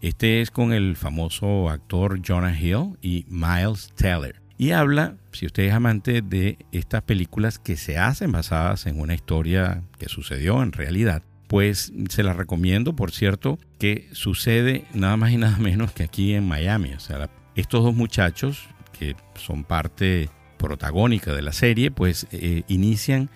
Este 0.00 0.40
es 0.40 0.50
con 0.50 0.72
el 0.72 0.96
famoso 0.96 1.68
actor 1.68 2.20
Jonah 2.26 2.58
Hill 2.58 2.96
y 3.02 3.26
Miles 3.28 3.92
Teller. 3.94 4.40
Y 4.58 4.70
habla, 4.70 5.16
si 5.32 5.46
usted 5.46 5.64
es 5.64 5.74
amante 5.74 6.22
de 6.22 6.58
estas 6.72 7.02
películas 7.02 7.58
que 7.58 7.76
se 7.76 7.98
hacen 7.98 8.32
basadas 8.32 8.86
en 8.86 8.98
una 8.98 9.14
historia 9.14 9.82
que 9.98 10.08
sucedió 10.08 10.62
en 10.62 10.72
realidad, 10.72 11.22
pues 11.46 11.92
se 12.08 12.22
la 12.22 12.32
recomiendo, 12.32 12.96
por 12.96 13.12
cierto, 13.12 13.58
que 13.78 14.08
sucede 14.12 14.84
nada 14.94 15.16
más 15.16 15.32
y 15.32 15.36
nada 15.36 15.58
menos 15.58 15.92
que 15.92 16.04
aquí 16.04 16.32
en 16.34 16.48
Miami. 16.48 16.94
O 16.94 17.00
sea, 17.00 17.28
estos 17.54 17.84
dos 17.84 17.94
muchachos 17.94 18.66
que 18.98 19.16
son 19.34 19.64
parte 19.64 20.28
protagónica 20.58 21.34
de 21.34 21.42
la 21.42 21.52
serie, 21.52 21.90
pues 21.90 22.26
eh, 22.32 22.62
inician 22.68 23.30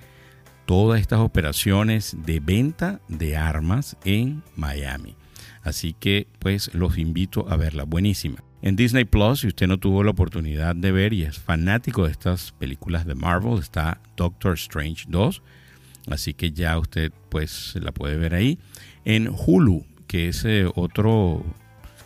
todas 0.67 1.01
estas 1.01 1.21
operaciones 1.21 2.17
de 2.25 2.41
venta 2.41 3.01
de 3.09 3.37
armas 3.37 3.97
en 4.05 4.43
Miami. 4.57 5.17
Así 5.63 5.95
que 5.99 6.27
pues 6.39 6.73
los 6.75 6.97
invito 6.99 7.49
a 7.51 7.57
verla, 7.57 7.85
buenísima. 7.85 8.43
En 8.63 8.77
Disney 8.77 9.05
Plus, 9.05 9.41
si 9.41 9.49
usted 9.49 9.67
no 9.67 9.79
tuvo 9.79 10.05
la 10.05 10.11
oportunidad 10.11 10.77
de 10.77 10.93
ver 10.93 11.13
y 11.13 11.23
es 11.23 11.39
fanático 11.39 12.05
de 12.05 12.13
estas 12.13 12.53
películas 12.53 13.07
de 13.07 13.15
Marvel, 13.15 13.59
está 13.59 14.01
Doctor 14.17 14.55
Strange 14.55 15.07
2 15.09 15.43
Así 16.09 16.35
que 16.35 16.53
ya 16.53 16.79
usted 16.79 17.13
pues 17.29 17.75
la 17.81 17.93
puede 17.93 18.17
ver 18.17 18.35
ahí. 18.35 18.59
En 19.05 19.29
Hulu, 19.29 19.85
que 20.07 20.29
es 20.29 20.45
eh, 20.45 20.67
otro 20.75 21.45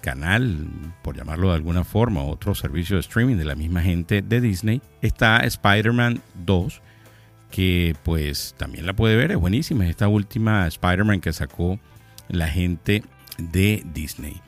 canal, 0.04 0.68
por 1.02 1.16
llamarlo 1.16 1.48
de 1.48 1.54
alguna 1.54 1.82
forma, 1.82 2.22
otro 2.22 2.54
servicio 2.54 2.96
de 2.96 3.00
streaming 3.00 3.36
de 3.36 3.46
la 3.46 3.54
misma 3.54 3.80
gente 3.80 4.20
de 4.20 4.42
Disney, 4.42 4.82
está 5.00 5.38
Spider-Man 5.38 6.20
2, 6.44 6.82
que 7.50 7.96
pues 8.02 8.54
también 8.58 8.84
la 8.84 8.92
puede 8.92 9.16
ver, 9.16 9.30
es 9.30 9.38
buenísima, 9.38 9.84
es 9.84 9.90
esta 9.90 10.08
última 10.08 10.66
Spider-Man 10.66 11.22
que 11.22 11.32
sacó 11.32 11.80
la 12.28 12.48
gente 12.48 13.02
de 13.38 13.82
Disney. 13.94 14.42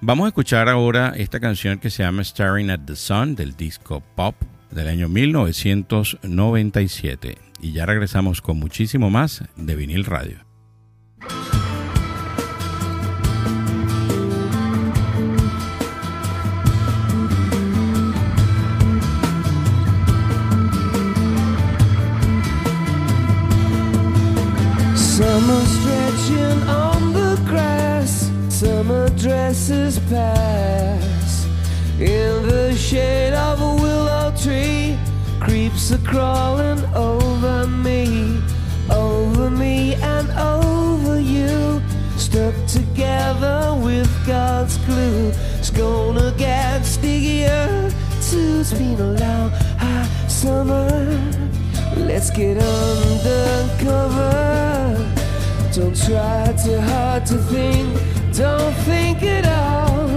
Vamos 0.00 0.26
a 0.26 0.28
escuchar 0.28 0.68
ahora 0.68 1.12
esta 1.16 1.40
canción 1.40 1.80
que 1.80 1.90
se 1.90 2.04
llama 2.04 2.22
Staring 2.22 2.70
at 2.70 2.82
the 2.86 2.94
Sun 2.94 3.34
del 3.34 3.56
disco 3.56 4.00
pop 4.14 4.36
del 4.70 4.86
año 4.86 5.08
1997 5.08 7.36
y 7.60 7.72
ya 7.72 7.84
regresamos 7.84 8.40
con 8.40 8.60
muchísimo 8.60 9.10
más 9.10 9.42
de 9.56 9.74
vinil 9.74 10.04
radio. 10.04 10.47
Crawling 36.08 36.82
over 36.94 37.66
me, 37.66 38.40
over 38.90 39.50
me 39.50 39.94
and 39.94 40.30
over 40.30 41.20
you. 41.20 41.82
Stuck 42.16 42.54
together 42.66 43.78
with 43.82 44.10
God's 44.26 44.78
glue. 44.78 45.32
It's 45.58 45.70
gonna 45.70 46.32
get 46.38 46.84
stickier 46.84 47.90
too. 48.28 48.60
It's 48.60 48.72
been 48.72 48.98
a 48.98 49.12
long, 49.20 49.50
hot 49.78 50.08
summer. 50.28 50.88
Let's 51.96 52.30
get 52.30 52.56
undercover. 52.56 54.16
Don't 55.74 55.96
try 56.06 56.54
too 56.64 56.80
hard 56.80 57.26
to 57.26 57.36
think. 57.52 57.88
Don't 58.34 58.74
think 58.88 59.22
at 59.22 59.46
all. 59.46 60.08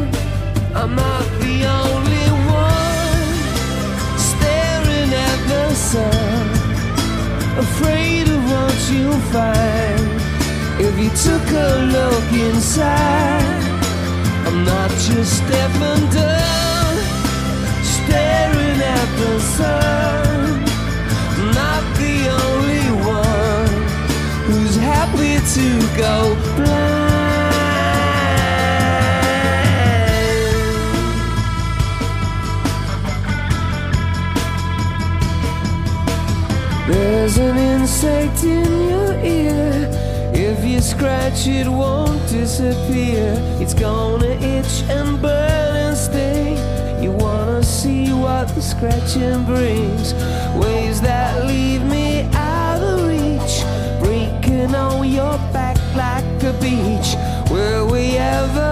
I'm 0.74 0.96
not 0.96 1.26
the 1.42 1.66
only 1.66 2.31
sun. 5.92 6.48
Afraid 7.66 8.26
of 8.30 8.42
what 8.52 8.78
you'll 8.92 9.26
find 9.36 10.06
if 10.88 10.94
you 11.04 11.10
took 11.28 11.46
a 11.68 11.70
look 11.98 12.28
inside. 12.48 13.64
I'm 14.48 14.64
not 14.64 14.90
just 15.08 15.44
and 15.90 16.06
dumb, 16.16 16.98
staring 17.96 18.80
at 19.00 19.10
the 19.22 19.34
sun. 19.58 20.64
Not 21.60 21.84
the 22.02 22.18
only 22.46 22.88
one 23.20 23.76
who's 24.48 24.76
happy 24.78 25.36
to 25.56 25.68
go 25.98 26.16
blind. 26.56 27.01
There's 36.92 37.38
an 37.38 37.58
insect 37.58 38.44
in 38.44 38.70
your 38.90 39.14
ear. 39.24 39.90
If 40.34 40.66
you 40.66 40.82
scratch 40.82 41.48
it, 41.48 41.66
won't 41.66 42.22
disappear. 42.28 43.34
It's 43.62 43.74
gonna 43.74 44.34
itch 44.56 44.84
and 44.90 45.22
burn 45.22 45.76
and 45.86 45.96
sting. 45.96 46.58
You 47.02 47.12
wanna 47.14 47.64
see 47.64 48.12
what 48.12 48.50
the 48.56 48.62
scratching 48.62 49.46
brings? 49.46 50.14
Waves 50.62 51.00
that 51.00 51.46
leave 51.46 51.84
me 51.86 52.28
out 52.34 52.82
of 52.82 53.08
reach, 53.08 53.56
breaking 54.04 54.76
on 54.76 55.08
your 55.08 55.38
back 55.54 55.78
like 55.96 56.44
a 56.44 56.54
beach. 56.60 57.16
Will 57.50 57.88
we 57.90 58.18
ever 58.18 58.72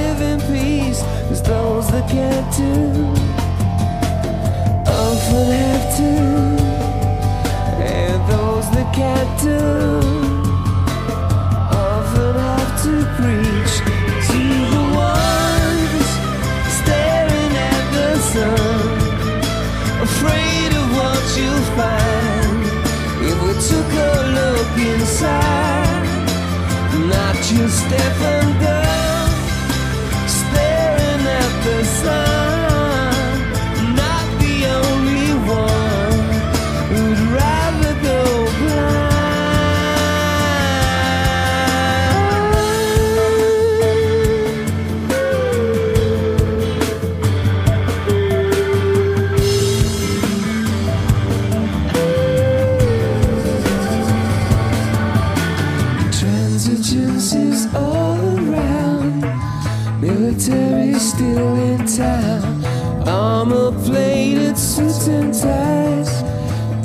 live 0.00 0.20
in 0.20 0.38
peace? 0.52 1.00
Those 1.48 1.88
that 1.92 2.06
can't 2.10 2.48
do 2.54 3.08
often 4.86 5.46
have 5.50 5.96
to 5.96 6.67
the 8.78 8.84
cattle 8.92 9.98
often 11.74 12.34
have 12.46 12.72
to 12.84 12.94
preach 13.18 13.74
to 14.28 14.40
the 14.74 14.84
ones 15.10 16.08
staring 16.78 17.54
at 17.74 17.84
the 17.96 18.10
sun, 18.32 18.98
afraid 20.08 20.70
of 20.80 20.86
what 20.98 21.24
you'll 21.38 21.68
find 21.80 22.60
if 23.28 23.36
we 23.44 23.52
took 23.70 23.90
a 24.10 24.16
look 24.38 24.72
inside, 24.94 26.06
not 27.14 27.34
staring 30.38 31.24
at 31.42 31.52
the 31.64 31.84
sun. 31.84 32.27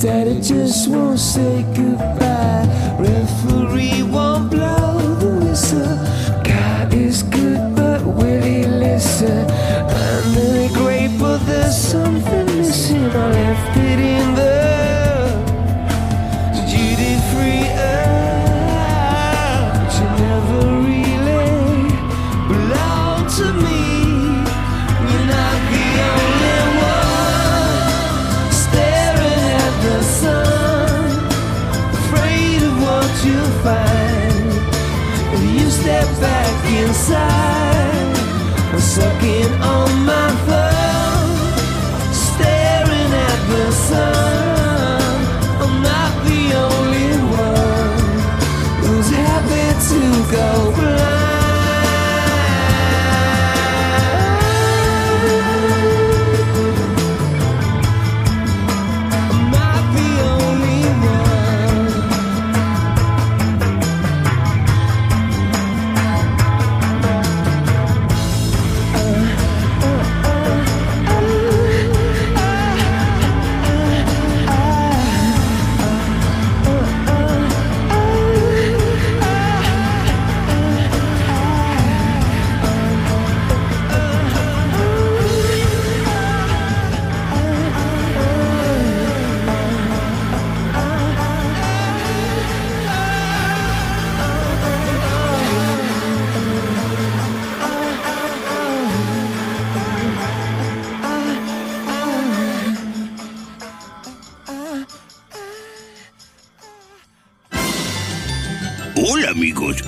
Daddy 0.03 0.41
just 0.41 0.89
won't 0.89 1.17
say 1.17 1.63
goodbye. 1.73 2.67
Referee 2.99 4.03
won't 4.03 4.51
blow 4.51 4.62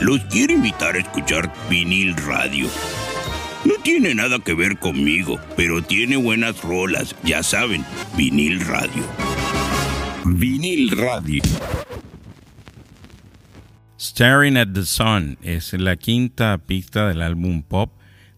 los 0.01 0.21
quiero 0.25 0.53
invitar 0.53 0.95
a 0.95 0.99
escuchar 0.99 1.51
vinil 1.69 2.15
radio. 2.15 2.67
No 3.65 3.73
tiene 3.83 4.13
nada 4.13 4.39
que 4.39 4.53
ver 4.53 4.77
conmigo, 4.77 5.39
pero 5.57 5.81
tiene 5.81 6.17
buenas 6.17 6.61
rolas, 6.61 7.15
ya 7.23 7.41
saben, 7.43 7.83
vinil 8.15 8.61
radio. 8.61 9.03
Vinil 10.25 10.91
radio. 10.91 11.41
Staring 13.97 14.57
at 14.57 14.73
the 14.73 14.83
Sun 14.83 15.37
es 15.41 15.71
la 15.73 15.95
quinta 15.95 16.57
pista 16.59 17.07
del 17.07 17.21
álbum 17.21 17.63
pop 17.63 17.93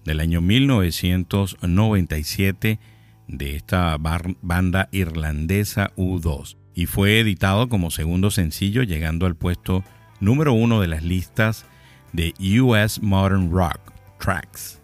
del 0.06 0.20
año 0.22 0.40
1997 0.40 2.80
de 3.28 3.56
esta 3.56 3.98
banda 3.98 4.88
irlandesa 4.92 5.92
U2 5.98 6.56
y 6.74 6.86
fue 6.86 7.20
editado 7.20 7.68
como 7.68 7.92
segundo 7.92 8.32
sencillo 8.32 8.84
llegando 8.84 9.26
al 9.26 9.36
puesto 9.36 9.84
número 10.20 10.54
uno 10.54 10.82
de 10.82 10.88
las 10.88 11.04
listas 11.04 11.66
de 12.14 12.34
US 12.62 13.02
Modern 13.02 13.52
Rock 13.52 13.80
Tracks. 14.20 14.82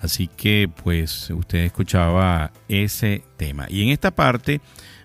Así 0.00 0.28
que 0.28 0.70
pues 0.82 1.30
usted 1.30 1.60
escuchaba 1.60 2.52
ese 2.68 3.24
tema. 3.36 3.66
Y 3.68 3.82
en 3.82 3.88
esta 3.88 4.10
parte 4.10 4.60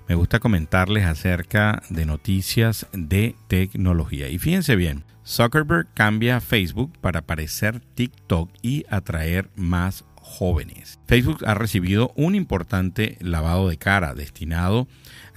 me 0.08 0.16
gusta 0.16 0.40
comentarles 0.40 1.06
acerca 1.06 1.82
de 1.90 2.06
noticias 2.06 2.86
de 2.92 3.36
tecnología. 3.48 4.28
Y 4.28 4.38
fíjense 4.40 4.76
bien, 4.76 5.06
Zuckerberg 5.26 5.88
cambia 5.94 6.42
Facebook 6.42 6.92
para 7.00 7.22
parecer 7.22 7.80
TikTok 7.80 8.50
y 8.62 8.86
atraer 8.90 9.50
más 9.56 10.04
jóvenes. 10.16 11.00
Facebook 11.08 11.44
ha 11.46 11.54
recibido 11.54 12.12
un 12.16 12.36
importante 12.36 13.18
lavado 13.22 13.70
de 13.70 13.78
cara 13.78 14.14
destinado 14.14 14.86
a 14.86 14.90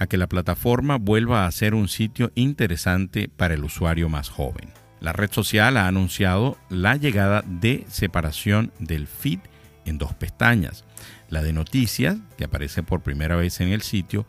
que 0.07 0.17
la 0.17 0.27
plataforma 0.27 0.97
vuelva 0.97 1.45
a 1.45 1.51
ser 1.51 1.73
un 1.73 1.87
sitio 1.87 2.31
interesante 2.35 3.29
para 3.29 3.53
el 3.53 3.63
usuario 3.63 4.09
más 4.09 4.29
joven. 4.29 4.69
La 4.99 5.13
red 5.13 5.31
social 5.31 5.77
ha 5.77 5.87
anunciado 5.87 6.57
la 6.69 6.95
llegada 6.95 7.43
de 7.47 7.85
separación 7.87 8.71
del 8.79 9.07
feed 9.07 9.39
en 9.85 9.97
dos 9.97 10.13
pestañas, 10.13 10.83
la 11.29 11.41
de 11.43 11.53
noticias, 11.53 12.17
que 12.37 12.45
aparece 12.45 12.83
por 12.83 13.01
primera 13.01 13.35
vez 13.35 13.61
en 13.61 13.69
el 13.69 13.81
sitio, 13.81 14.25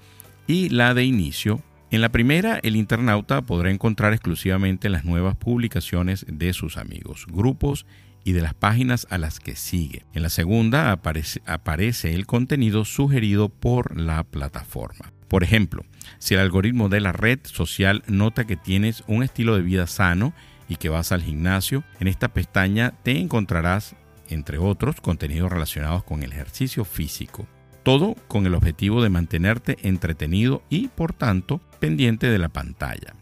y 0.47 0.69
la 0.69 0.95
de 0.95 1.05
inicio. 1.05 1.63
En 1.91 2.01
la 2.01 2.11
primera, 2.11 2.59
el 2.63 2.77
internauta 2.77 3.43
podrá 3.43 3.71
encontrar 3.71 4.13
exclusivamente 4.13 4.89
las 4.89 5.05
nuevas 5.05 5.37
publicaciones 5.37 6.27
de 6.29 6.53
sus 6.53 6.77
amigos, 6.77 7.27
grupos 7.29 7.87
y 8.25 8.33
de 8.33 8.43
las 8.43 8.55
páginas 8.55 9.07
a 9.11 9.19
las 9.19 9.41
que 9.41 9.57
sigue. 9.57 10.05
En 10.13 10.23
la 10.23 10.31
segunda 10.31 10.91
aparece, 10.91 11.43
aparece 11.47 12.13
el 12.13 12.27
contenido 12.27 12.85
sugerido 12.85 13.49
por 13.49 13.99
la 13.99 14.25
plataforma. 14.25 15.16
Por 15.29 15.43
ejemplo, 15.43 15.85
si 16.19 16.35
el 16.35 16.41
algoritmo 16.41 16.89
de 16.89 17.01
la 17.01 17.13
red 17.13 17.41
social 17.45 18.03
nota 18.07 18.47
que 18.47 18.57
tienes 18.57 19.03
un 19.07 19.23
estilo 19.23 19.57
de 19.57 19.63
vida 19.63 19.87
sano 19.87 20.33
y 20.69 20.77
que 20.77 20.89
vas 20.89 21.13
al 21.13 21.23
gimnasio, 21.23 21.85
en 22.01 22.09
esta 22.09 22.29
pestaña 22.29 22.93
te 23.03 23.19
encontrarás, 23.19 23.97
entre 24.29 24.59
otros, 24.59 25.01
contenidos 25.01 25.51
relacionados 25.51 26.05
con 26.05 26.23
el 26.23 26.33
ejercicio 26.33 26.85
físico. 26.85 27.47
Todo 27.83 28.17
con 28.27 28.47
el 28.47 28.55
objetivo 28.55 29.03
de 29.03 29.11
mantenerte 29.11 29.77
entretenido 29.83 30.63
y, 30.69 30.89
por 30.89 31.13
tanto, 31.13 31.61
pendiente 31.79 32.29
de 32.29 32.39
la 32.39 32.49
pantalla. 32.49 33.15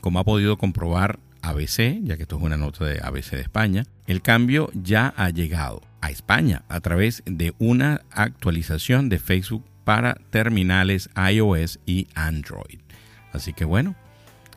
Como 0.00 0.20
ha 0.20 0.24
podido 0.24 0.56
comprobar 0.56 1.18
ABC, 1.42 2.00
ya 2.02 2.16
que 2.16 2.22
esto 2.22 2.36
es 2.36 2.42
una 2.42 2.56
nota 2.56 2.84
de 2.84 3.00
ABC 3.02 3.30
de 3.32 3.40
España, 3.40 3.84
el 4.06 4.22
cambio 4.22 4.70
ya 4.74 5.12
ha 5.16 5.30
llegado 5.30 5.82
a 6.00 6.10
España 6.10 6.62
a 6.68 6.80
través 6.80 7.22
de 7.26 7.54
una 7.58 8.02
actualización 8.10 9.08
de 9.08 9.18
Facebook 9.18 9.64
para 9.84 10.14
terminales 10.30 11.10
iOS 11.16 11.80
y 11.86 12.08
Android. 12.14 12.80
Así 13.32 13.52
que 13.52 13.64
bueno, 13.64 13.94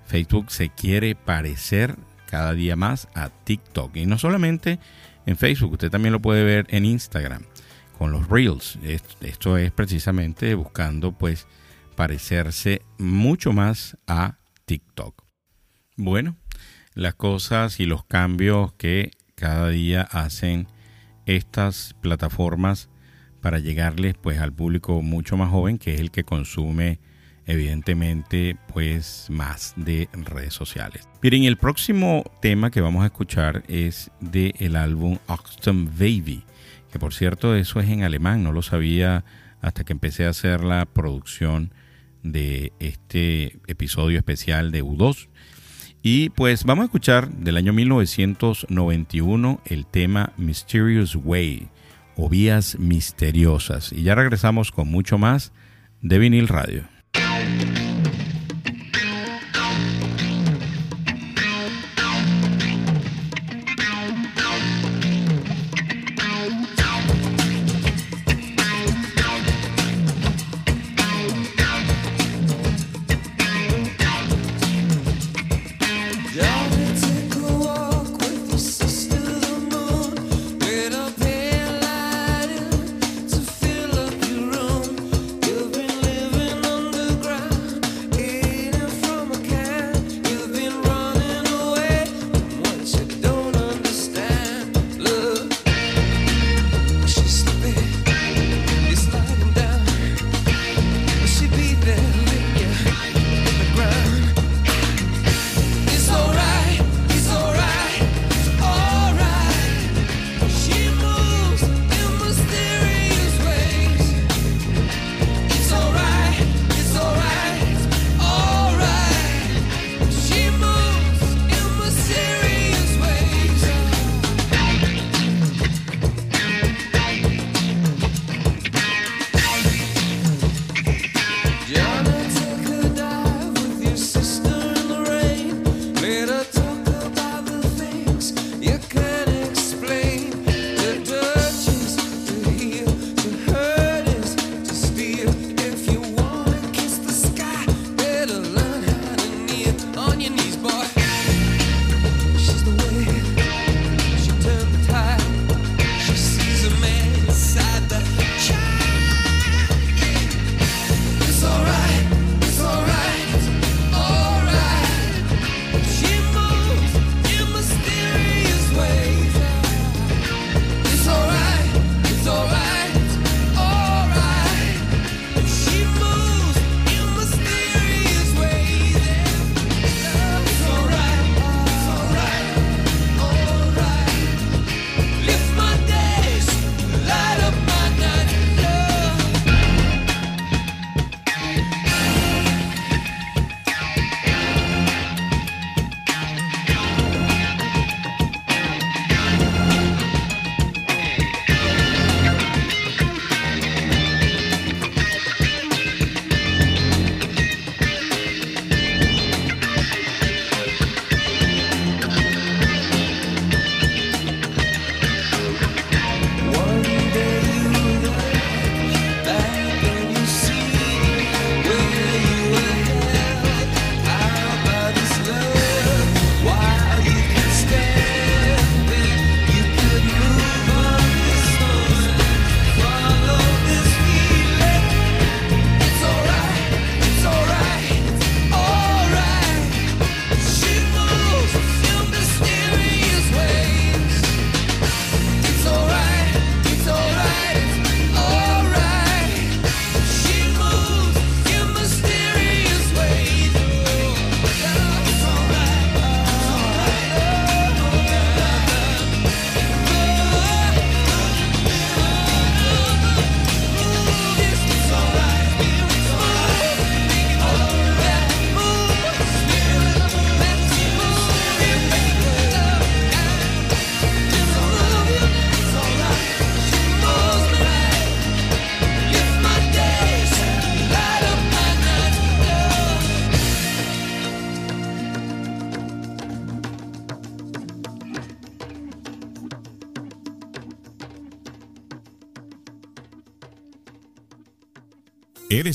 Facebook 0.06 0.52
se 0.52 0.70
quiere 0.70 1.16
parecer 1.16 1.96
cada 2.28 2.54
día 2.54 2.76
más 2.76 3.08
a 3.16 3.30
TikTok. 3.30 3.96
Y 3.98 4.06
no 4.06 4.18
solamente 4.18 4.80
en 5.26 5.38
Facebook, 5.38 5.74
usted 5.74 5.90
también 5.90 6.14
lo 6.14 6.22
puede 6.22 6.44
ver 6.44 6.68
en 6.70 6.86
Instagram 6.86 7.44
con 7.98 8.12
los 8.12 8.28
Reels. 8.28 8.78
Esto 9.22 9.58
es 9.58 9.72
precisamente 9.72 10.54
buscando 10.56 11.12
pues 11.12 11.48
parecerse 11.96 12.82
mucho 12.98 13.54
más 13.54 13.98
a 14.08 14.38
TikTok. 14.66 15.24
Bueno, 15.96 16.36
las 16.94 17.16
cosas 17.16 17.80
y 17.80 17.86
los 17.86 18.06
cambios 18.06 18.74
que 18.74 19.12
cada 19.36 19.70
día 19.70 20.02
hacen 20.02 20.68
estas 21.26 21.96
plataformas 22.02 22.90
para 23.46 23.60
llegarles 23.60 24.16
pues 24.20 24.40
al 24.40 24.52
público 24.52 25.04
mucho 25.04 25.38
más 25.38 25.52
joven 25.52 25.78
que 25.78 25.94
es 25.94 26.00
el 26.00 26.10
que 26.10 26.24
consume 26.24 26.98
evidentemente 27.46 28.58
pues 28.74 29.28
más 29.30 29.76
de 29.76 30.10
redes 30.14 30.56
sociales. 30.56 31.08
Miren, 31.22 31.44
el 31.44 31.56
próximo 31.56 32.24
tema 32.42 32.72
que 32.72 32.82
vamos 32.82 33.04
a 33.04 33.06
escuchar 33.06 33.62
es 33.68 34.10
del 34.20 34.56
el 34.58 34.76
álbum 34.76 35.20
Oxton 35.28 35.92
Baby, 35.96 36.44
que 36.92 36.98
por 36.98 37.14
cierto 37.14 37.54
eso 37.54 37.80
es 37.80 37.88
en 37.88 38.02
alemán, 38.02 38.42
no 38.42 38.52
lo 38.52 38.64
sabía 38.64 39.24
hasta 39.62 39.84
que 39.84 39.94
empecé 39.94 40.26
a 40.26 40.30
hacer 40.30 40.64
la 40.64 40.88
producción 40.88 41.72
de 42.24 42.74
este 42.80 43.60
episodio 43.68 44.18
especial 44.18 44.72
de 44.72 44.84
U2. 44.84 45.28
Y 46.02 46.30
pues 46.30 46.64
vamos 46.64 46.82
a 46.82 46.86
escuchar 46.86 47.30
del 47.30 47.58
año 47.58 47.74
1991 47.74 49.62
el 49.68 49.86
tema 49.86 50.34
Mysterious 50.36 51.16
Way 51.16 51.70
o 52.16 52.30
Vías 52.30 52.78
Misteriosas. 52.80 53.92
Y 53.92 54.04
ya 54.04 54.16
regresamos 54.16 54.72
con 54.72 54.88
mucho 54.88 55.18
más 55.18 55.52
de 56.02 56.20
vinil 56.20 56.48
radio. 56.48 56.84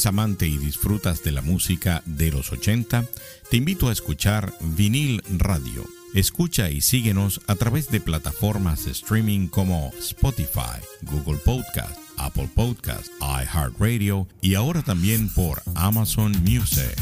¿Eres 0.01 0.07
amante 0.07 0.49
y 0.49 0.57
disfrutas 0.57 1.23
de 1.25 1.31
la 1.31 1.43
música 1.43 2.03
de 2.07 2.33
los 2.33 2.53
80? 2.53 3.05
Te 3.51 3.59
invito 3.59 3.91
a 3.91 3.93
escuchar 3.93 4.51
Vinil 4.63 5.23
Radio. 5.37 5.85
Escucha 6.15 6.71
y 6.71 6.81
síguenos 6.81 7.43
a 7.49 7.55
través 7.55 7.91
de 7.91 8.01
plataformas 8.01 8.87
de 8.87 8.93
streaming 8.93 9.49
como 9.49 9.93
Spotify, 9.99 10.81
Google 11.03 11.37
Podcast, 11.45 11.99
Apple 12.17 12.49
Podcast, 12.55 13.09
iHeartRadio 13.21 14.27
y 14.41 14.55
ahora 14.55 14.81
también 14.81 15.29
por 15.29 15.61
Amazon 15.75 16.33
Music. 16.45 16.97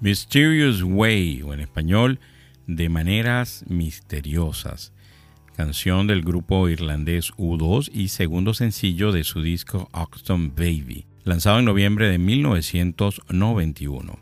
Mysterious 0.00 0.82
Way, 0.82 1.40
o 1.44 1.54
en 1.54 1.60
español, 1.60 2.20
de 2.66 2.90
maneras 2.90 3.64
misteriosas. 3.68 4.92
Canción 5.56 6.06
del 6.06 6.20
grupo 6.20 6.68
irlandés 6.68 7.32
U2 7.38 7.90
y 7.90 8.08
segundo 8.08 8.52
sencillo 8.52 9.12
de 9.12 9.24
su 9.24 9.40
disco 9.40 9.88
Oxton 9.92 10.54
Baby. 10.54 11.06
Lanzado 11.26 11.58
en 11.58 11.66
noviembre 11.66 12.08
de 12.08 12.18
1991. 12.18 14.18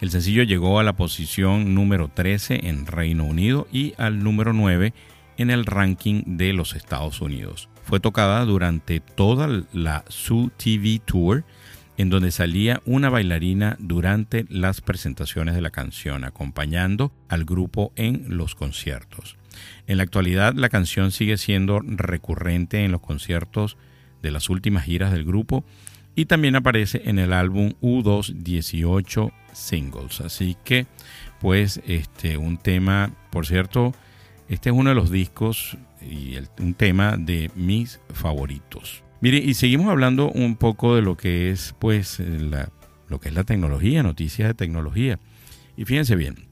El 0.00 0.10
sencillo 0.10 0.42
llegó 0.42 0.80
a 0.80 0.82
la 0.82 0.96
posición 0.96 1.72
número 1.74 2.08
13 2.08 2.68
en 2.68 2.86
Reino 2.86 3.24
Unido 3.24 3.68
y 3.72 3.94
al 3.96 4.24
número 4.24 4.52
9 4.52 4.92
en 5.38 5.50
el 5.50 5.64
ranking 5.64 6.24
de 6.26 6.52
los 6.52 6.74
Estados 6.74 7.20
Unidos. 7.20 7.68
Fue 7.84 8.00
tocada 8.00 8.44
durante 8.44 8.98
toda 8.98 9.46
la 9.72 10.04
Su 10.08 10.50
TV 10.56 11.00
Tour, 11.04 11.44
en 11.96 12.10
donde 12.10 12.32
salía 12.32 12.82
una 12.84 13.08
bailarina 13.08 13.76
durante 13.78 14.44
las 14.48 14.80
presentaciones 14.80 15.54
de 15.54 15.62
la 15.62 15.70
canción, 15.70 16.24
acompañando 16.24 17.12
al 17.28 17.44
grupo 17.44 17.92
en 17.94 18.36
los 18.36 18.56
conciertos. 18.56 19.36
En 19.86 19.98
la 19.98 20.02
actualidad, 20.02 20.54
la 20.54 20.70
canción 20.70 21.12
sigue 21.12 21.38
siendo 21.38 21.78
recurrente 21.80 22.84
en 22.84 22.90
los 22.90 23.00
conciertos 23.00 23.76
de 24.22 24.32
las 24.32 24.50
últimas 24.50 24.84
giras 24.84 25.12
del 25.12 25.24
grupo 25.24 25.64
y 26.18 26.26
también 26.26 26.56
aparece 26.56 27.02
en 27.04 27.20
el 27.20 27.32
álbum 27.32 27.74
U2 27.80 28.42
18 28.42 29.30
Singles. 29.52 30.20
Así 30.20 30.56
que, 30.64 30.88
pues, 31.40 31.80
este, 31.86 32.36
un 32.36 32.58
tema, 32.58 33.12
por 33.30 33.46
cierto, 33.46 33.94
este 34.48 34.70
es 34.70 34.74
uno 34.74 34.88
de 34.88 34.96
los 34.96 35.12
discos 35.12 35.78
y 36.02 36.34
un 36.58 36.74
tema 36.74 37.16
de 37.16 37.52
mis 37.54 38.00
favoritos. 38.12 39.04
Mire, 39.20 39.38
y 39.38 39.54
seguimos 39.54 39.90
hablando 39.90 40.28
un 40.32 40.56
poco 40.56 40.96
de 40.96 41.02
lo 41.02 41.16
que 41.16 41.52
es, 41.52 41.76
pues, 41.78 42.18
lo 42.18 43.20
que 43.20 43.28
es 43.28 43.34
la 43.36 43.44
tecnología, 43.44 44.02
noticias 44.02 44.48
de 44.48 44.54
tecnología. 44.54 45.20
Y 45.76 45.84
fíjense 45.84 46.16
bien, 46.16 46.48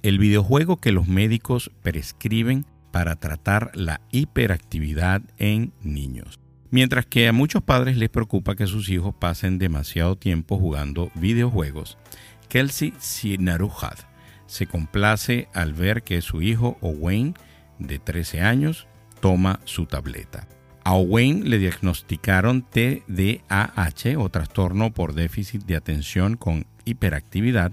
el 0.00 0.18
videojuego 0.18 0.78
que 0.78 0.92
los 0.92 1.08
médicos 1.08 1.70
prescriben 1.82 2.64
para 2.90 3.16
tratar 3.16 3.70
la 3.74 4.00
hiperactividad 4.12 5.20
en 5.36 5.74
niños. 5.82 6.40
Mientras 6.70 7.06
que 7.06 7.28
a 7.28 7.32
muchos 7.32 7.62
padres 7.62 7.96
les 7.96 8.08
preocupa 8.08 8.56
que 8.56 8.66
sus 8.66 8.88
hijos 8.88 9.14
pasen 9.14 9.58
demasiado 9.58 10.16
tiempo 10.16 10.58
jugando 10.58 11.10
videojuegos, 11.14 11.98
Kelsey 12.48 12.94
Sinaruhad 12.98 13.98
se 14.46 14.66
complace 14.66 15.48
al 15.54 15.72
ver 15.72 16.02
que 16.02 16.20
su 16.20 16.42
hijo 16.42 16.76
Owen, 16.80 17.34
de 17.78 17.98
13 17.98 18.40
años, 18.40 18.86
toma 19.20 19.60
su 19.64 19.86
tableta. 19.86 20.46
A 20.84 20.94
Owen 20.94 21.48
le 21.48 21.58
diagnosticaron 21.58 22.62
TDAH 22.62 24.18
o 24.18 24.28
trastorno 24.28 24.92
por 24.92 25.14
déficit 25.14 25.64
de 25.64 25.76
atención 25.76 26.36
con 26.36 26.66
hiperactividad 26.84 27.72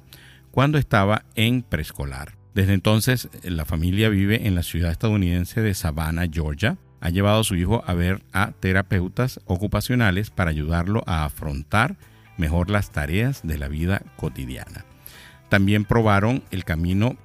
cuando 0.49 0.77
estaba 0.77 1.25
en 1.35 1.61
preescolar. 1.61 2.37
Desde 2.53 2.73
entonces, 2.73 3.29
la 3.43 3.65
familia 3.65 4.09
vive 4.09 4.47
en 4.47 4.55
la 4.55 4.63
ciudad 4.63 4.91
estadounidense 4.91 5.61
de 5.61 5.73
Savannah, 5.73 6.27
Georgia. 6.31 6.77
Ha 7.01 7.09
llevado 7.09 7.41
a 7.41 7.43
su 7.43 7.55
hijo 7.55 7.83
a 7.85 7.93
ver 7.93 8.23
a 8.31 8.51
terapeutas 8.51 9.41
ocupacionales 9.45 10.29
para 10.29 10.51
ayudarlo 10.51 11.03
a 11.07 11.25
afrontar 11.25 11.97
mejor 12.37 12.69
las 12.69 12.91
tareas 12.91 13.41
de 13.43 13.57
la 13.57 13.67
vida 13.67 14.01
cotidiana. 14.15 14.85
También 15.49 15.83
probaron 15.83 16.43
el 16.51 16.63
camino 16.63 17.17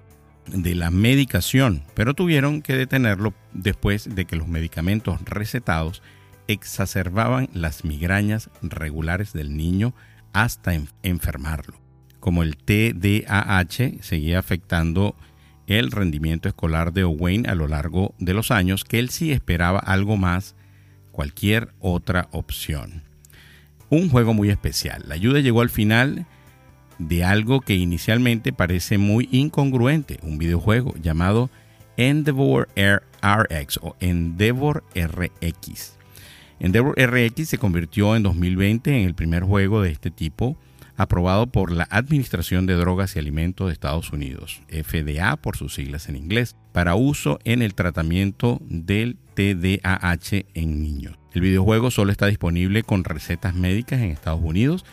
de 0.46 0.74
la 0.74 0.90
medicación, 0.90 1.84
pero 1.94 2.14
tuvieron 2.14 2.62
que 2.62 2.74
detenerlo 2.74 3.34
después 3.52 4.12
de 4.12 4.24
que 4.24 4.36
los 4.36 4.48
medicamentos 4.48 5.20
recetados 5.24 6.02
exacerbaban 6.48 7.48
las 7.52 7.84
migrañas 7.84 8.50
regulares 8.62 9.32
del 9.32 9.56
niño 9.56 9.94
hasta 10.32 10.72
enfermarlo 11.02 11.86
como 12.26 12.42
el 12.42 12.56
TDAH 12.56 14.02
seguía 14.02 14.40
afectando 14.40 15.14
el 15.66 15.90
rendimiento 15.90 16.48
escolar 16.48 16.92
de 16.92 17.04
Owen 17.04 17.48
a 17.48 17.54
lo 17.54 17.68
largo 17.68 18.14
de 18.18 18.34
los 18.34 18.50
años, 18.50 18.84
que 18.84 18.98
él 18.98 19.10
sí 19.10 19.32
esperaba 19.32 19.78
algo 19.78 20.16
más, 20.16 20.54
cualquier 21.12 21.72
otra 21.80 22.28
opción. 22.32 23.02
Un 23.88 24.08
juego 24.08 24.34
muy 24.34 24.50
especial. 24.50 25.04
La 25.06 25.14
ayuda 25.14 25.40
llegó 25.40 25.60
al 25.60 25.70
final 25.70 26.26
de 26.98 27.24
algo 27.24 27.60
que 27.60 27.74
inicialmente 27.74 28.52
parece 28.52 28.98
muy 28.98 29.28
incongruente, 29.32 30.18
un 30.22 30.38
videojuego 30.38 30.94
llamado 31.00 31.50
Endeavor 31.96 32.68
RX 32.76 33.78
o 33.82 33.96
Endeavor 34.00 34.84
RX. 34.94 35.96
Endeavor 36.58 36.94
RX 36.98 37.48
se 37.48 37.58
convirtió 37.58 38.16
en 38.16 38.22
2020 38.22 38.98
en 38.98 39.06
el 39.06 39.14
primer 39.14 39.42
juego 39.44 39.82
de 39.82 39.90
este 39.90 40.10
tipo 40.10 40.56
aprobado 40.96 41.46
por 41.46 41.70
la 41.70 41.86
Administración 41.90 42.66
de 42.66 42.74
Drogas 42.74 43.16
y 43.16 43.18
Alimentos 43.18 43.66
de 43.66 43.72
Estados 43.72 44.12
Unidos, 44.12 44.62
FDA 44.68 45.36
por 45.36 45.56
sus 45.56 45.74
siglas 45.74 46.08
en 46.08 46.16
inglés, 46.16 46.56
para 46.72 46.94
uso 46.94 47.38
en 47.44 47.62
el 47.62 47.74
tratamiento 47.74 48.60
del 48.62 49.16
TDAH 49.34 50.46
en 50.54 50.82
niños. 50.82 51.18
El 51.32 51.42
videojuego 51.42 51.90
solo 51.90 52.12
está 52.12 52.26
disponible 52.26 52.82
con 52.82 53.04
recetas 53.04 53.54
médicas 53.54 54.00
en 54.00 54.10
Estados 54.10 54.40
Unidos 54.42 54.84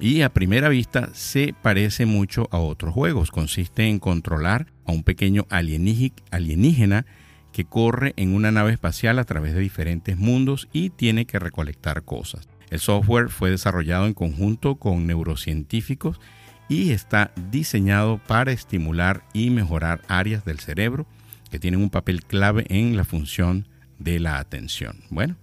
y 0.00 0.22
a 0.22 0.32
primera 0.32 0.68
vista 0.68 1.10
se 1.12 1.54
parece 1.62 2.04
mucho 2.04 2.48
a 2.50 2.58
otros 2.58 2.92
juegos. 2.92 3.30
Consiste 3.30 3.86
en 3.86 4.00
controlar 4.00 4.66
a 4.86 4.92
un 4.92 5.04
pequeño 5.04 5.46
alienígena 5.50 7.06
que 7.52 7.64
corre 7.64 8.12
en 8.16 8.34
una 8.34 8.50
nave 8.50 8.72
espacial 8.72 9.20
a 9.20 9.24
través 9.24 9.54
de 9.54 9.60
diferentes 9.60 10.16
mundos 10.18 10.68
y 10.72 10.90
tiene 10.90 11.26
que 11.26 11.38
recolectar 11.38 12.02
cosas. 12.02 12.48
El 12.70 12.80
software 12.80 13.28
fue 13.28 13.50
desarrollado 13.50 14.06
en 14.06 14.14
conjunto 14.14 14.76
con 14.76 15.06
neurocientíficos 15.06 16.20
y 16.68 16.92
está 16.92 17.32
diseñado 17.50 18.18
para 18.26 18.52
estimular 18.52 19.24
y 19.32 19.50
mejorar 19.50 20.02
áreas 20.08 20.44
del 20.44 20.60
cerebro 20.60 21.06
que 21.50 21.58
tienen 21.58 21.80
un 21.80 21.90
papel 21.90 22.24
clave 22.24 22.66
en 22.68 22.96
la 22.96 23.04
función 23.04 23.68
de 23.98 24.18
la 24.18 24.38
atención. 24.38 25.02
Bueno, 25.10 25.36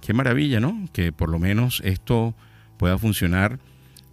qué 0.00 0.12
maravilla, 0.12 0.60
¿no? 0.60 0.88
Que 0.92 1.12
por 1.12 1.28
lo 1.28 1.38
menos 1.38 1.80
esto 1.84 2.34
pueda 2.76 2.98
funcionar 2.98 3.58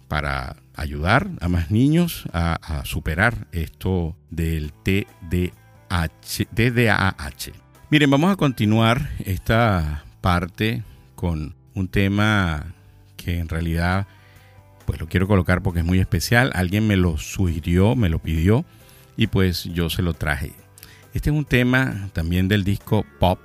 para 0.08 0.56
ayudar 0.74 1.30
a 1.40 1.48
más 1.48 1.70
niños 1.70 2.24
a, 2.32 2.82
superar 2.84 3.46
esto 3.52 4.16
del 4.30 4.72
TDAH. 4.72 5.52
Miren, 7.90 8.10
vamos 8.10 8.32
a 8.32 8.36
continuar 8.36 9.10
esta 9.24 10.04
parte 10.20 10.82
con 11.14 11.54
un 11.74 11.88
tema 11.88 12.74
que 13.16 13.38
en 13.38 13.48
realidad 13.48 14.06
pues 14.86 15.00
lo 15.00 15.08
quiero 15.08 15.28
colocar 15.28 15.62
porque 15.62 15.80
es 15.80 15.86
muy 15.86 16.00
especial. 16.00 16.50
Alguien 16.54 16.86
me 16.86 16.96
lo 16.96 17.18
sugirió, 17.18 17.94
me 17.94 18.08
lo 18.08 18.18
pidió 18.18 18.64
y 19.16 19.28
pues 19.28 19.64
yo 19.64 19.90
se 19.90 20.02
lo 20.02 20.14
traje. 20.14 20.52
Este 21.14 21.30
es 21.30 21.36
un 21.36 21.44
tema 21.44 22.08
también 22.12 22.48
del 22.48 22.64
disco 22.64 23.04
Pop 23.18 23.38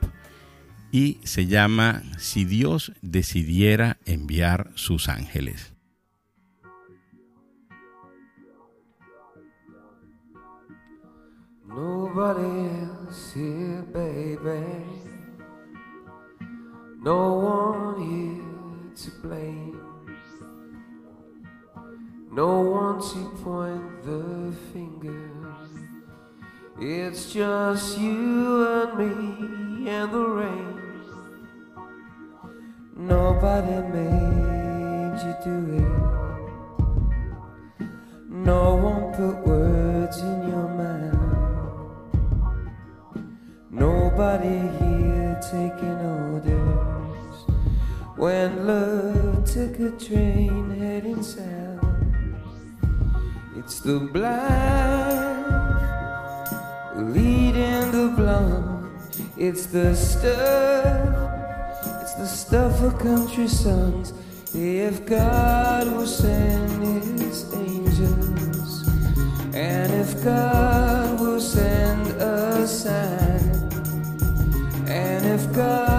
y 0.92 1.20
se 1.24 1.48
llama 1.48 2.02
Si 2.18 2.46
Dios 2.46 2.94
decidiera 3.02 3.98
enviar 4.06 4.72
sus 4.76 5.10
ángeles. 5.10 5.74
No 17.00 17.34
one 17.34 18.02
here 18.10 18.96
to 18.96 19.12
blame. 19.22 19.80
No 22.32 22.62
one 22.62 23.00
to 23.00 23.30
point 23.44 24.04
the 24.04 24.52
finger. 24.74 25.32
It's 26.80 27.32
just 27.32 27.98
you 28.00 28.68
and 28.68 28.98
me 28.98 29.90
and 29.90 30.12
the 30.12 30.26
rain. 30.26 30.74
Nobody 32.96 33.78
made 33.94 35.18
you 35.24 35.36
do 35.44 35.58
it. 35.84 35.98
No 38.30 38.76
one 38.76 39.14
put 39.14 39.46
words 39.46 40.20
in 40.20 40.50
your 40.50 40.68
mouth. 40.68 41.18
Nobody 43.70 44.60
here 44.80 45.40
taking. 45.52 45.97
When 48.18 48.66
love 48.66 49.46
took 49.46 49.80
a 49.80 49.92
train 49.92 50.72
heading 50.72 51.22
south, 51.22 51.86
it's 53.56 53.80
the 53.80 54.00
blind 54.00 55.46
leading 57.14 57.92
the 57.92 58.14
blind. 58.18 58.90
It's 59.38 59.68
the 59.68 59.96
stuff, 59.96 60.34
it's 62.02 62.16
the 62.16 62.26
stuff 62.26 62.82
of 62.82 62.98
country 62.98 63.48
songs. 63.48 64.14
If 64.52 65.06
God 65.06 65.86
will 65.92 66.08
send 66.08 67.22
His 67.22 67.54
angels, 67.54 68.88
and 69.54 69.94
if 69.94 70.24
God 70.24 71.20
will 71.20 71.40
send 71.40 72.08
a 72.20 72.68
sign, 72.68 73.70
and 74.88 75.24
if 75.24 75.54
God 75.54 75.97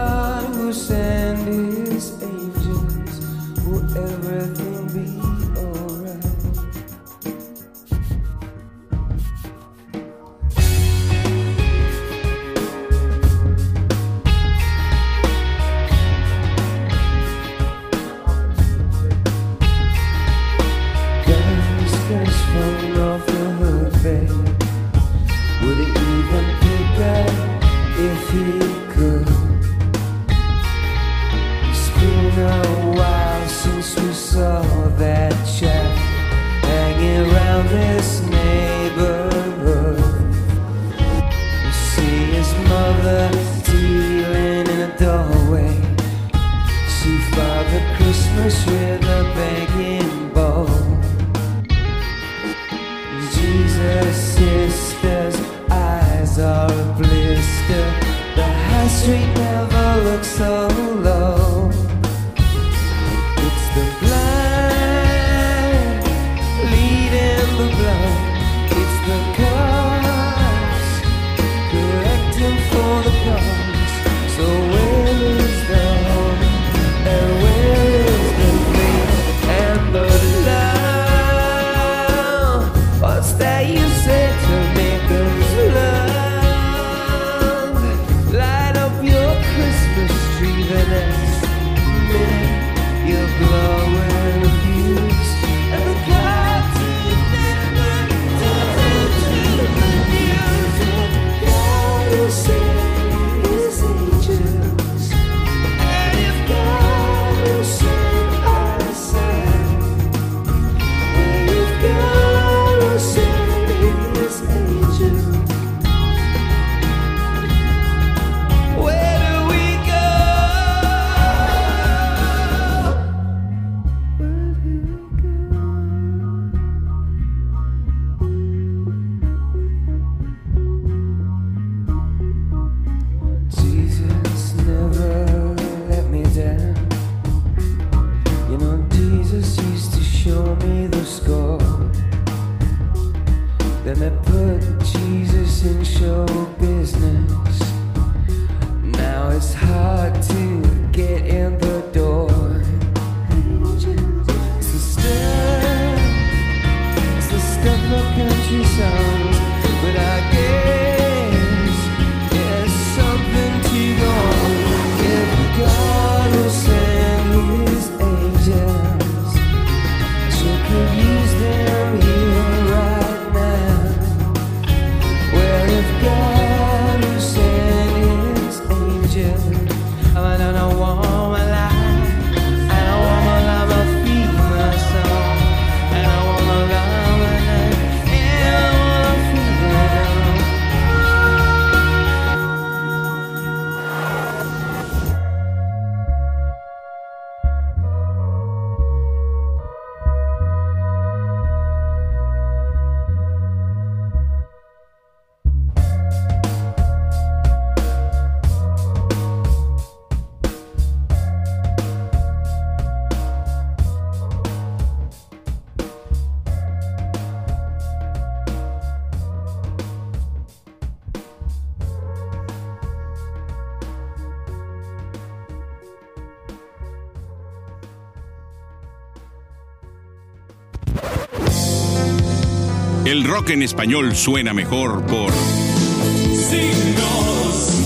rock 233.28 233.50
en 233.50 233.62
español 233.62 234.16
suena 234.16 234.54
mejor 234.54 235.04
por 235.04 235.30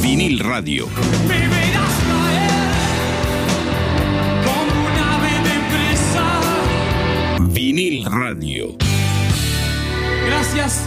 Vinil 0.01 0.39
Radio. 0.39 0.87
Vinil 7.51 8.05
Radio. 8.05 8.77
Gracias 10.27 10.87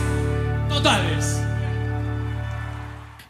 totales. 0.70 1.42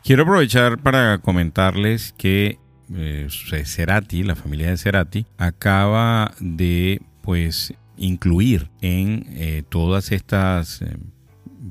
Quiero 0.03 0.23
aprovechar 0.23 0.77
para 0.77 1.17
comentarles 1.17 2.13
que 2.15 2.59
eh, 2.93 3.27
Cerati, 3.65 4.21
la 4.21 4.35
familia 4.35 4.69
de 4.69 4.77
Cerati, 4.77 5.25
acaba 5.39 6.33
de 6.39 7.01
pues 7.21 7.73
incluir 7.97 8.69
en 8.81 9.25
eh, 9.29 9.63
todas 9.67 10.11
estas 10.11 10.83
eh, 10.83 10.95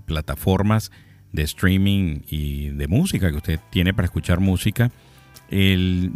plataformas 0.07 0.91
de 1.33 1.43
streaming 1.43 2.21
y 2.29 2.69
de 2.71 2.89
música 2.89 3.31
que 3.31 3.37
usted 3.37 3.61
tiene 3.71 3.93
para 3.93 4.07
escuchar 4.07 4.41
música, 4.41 4.91
el 5.51 6.13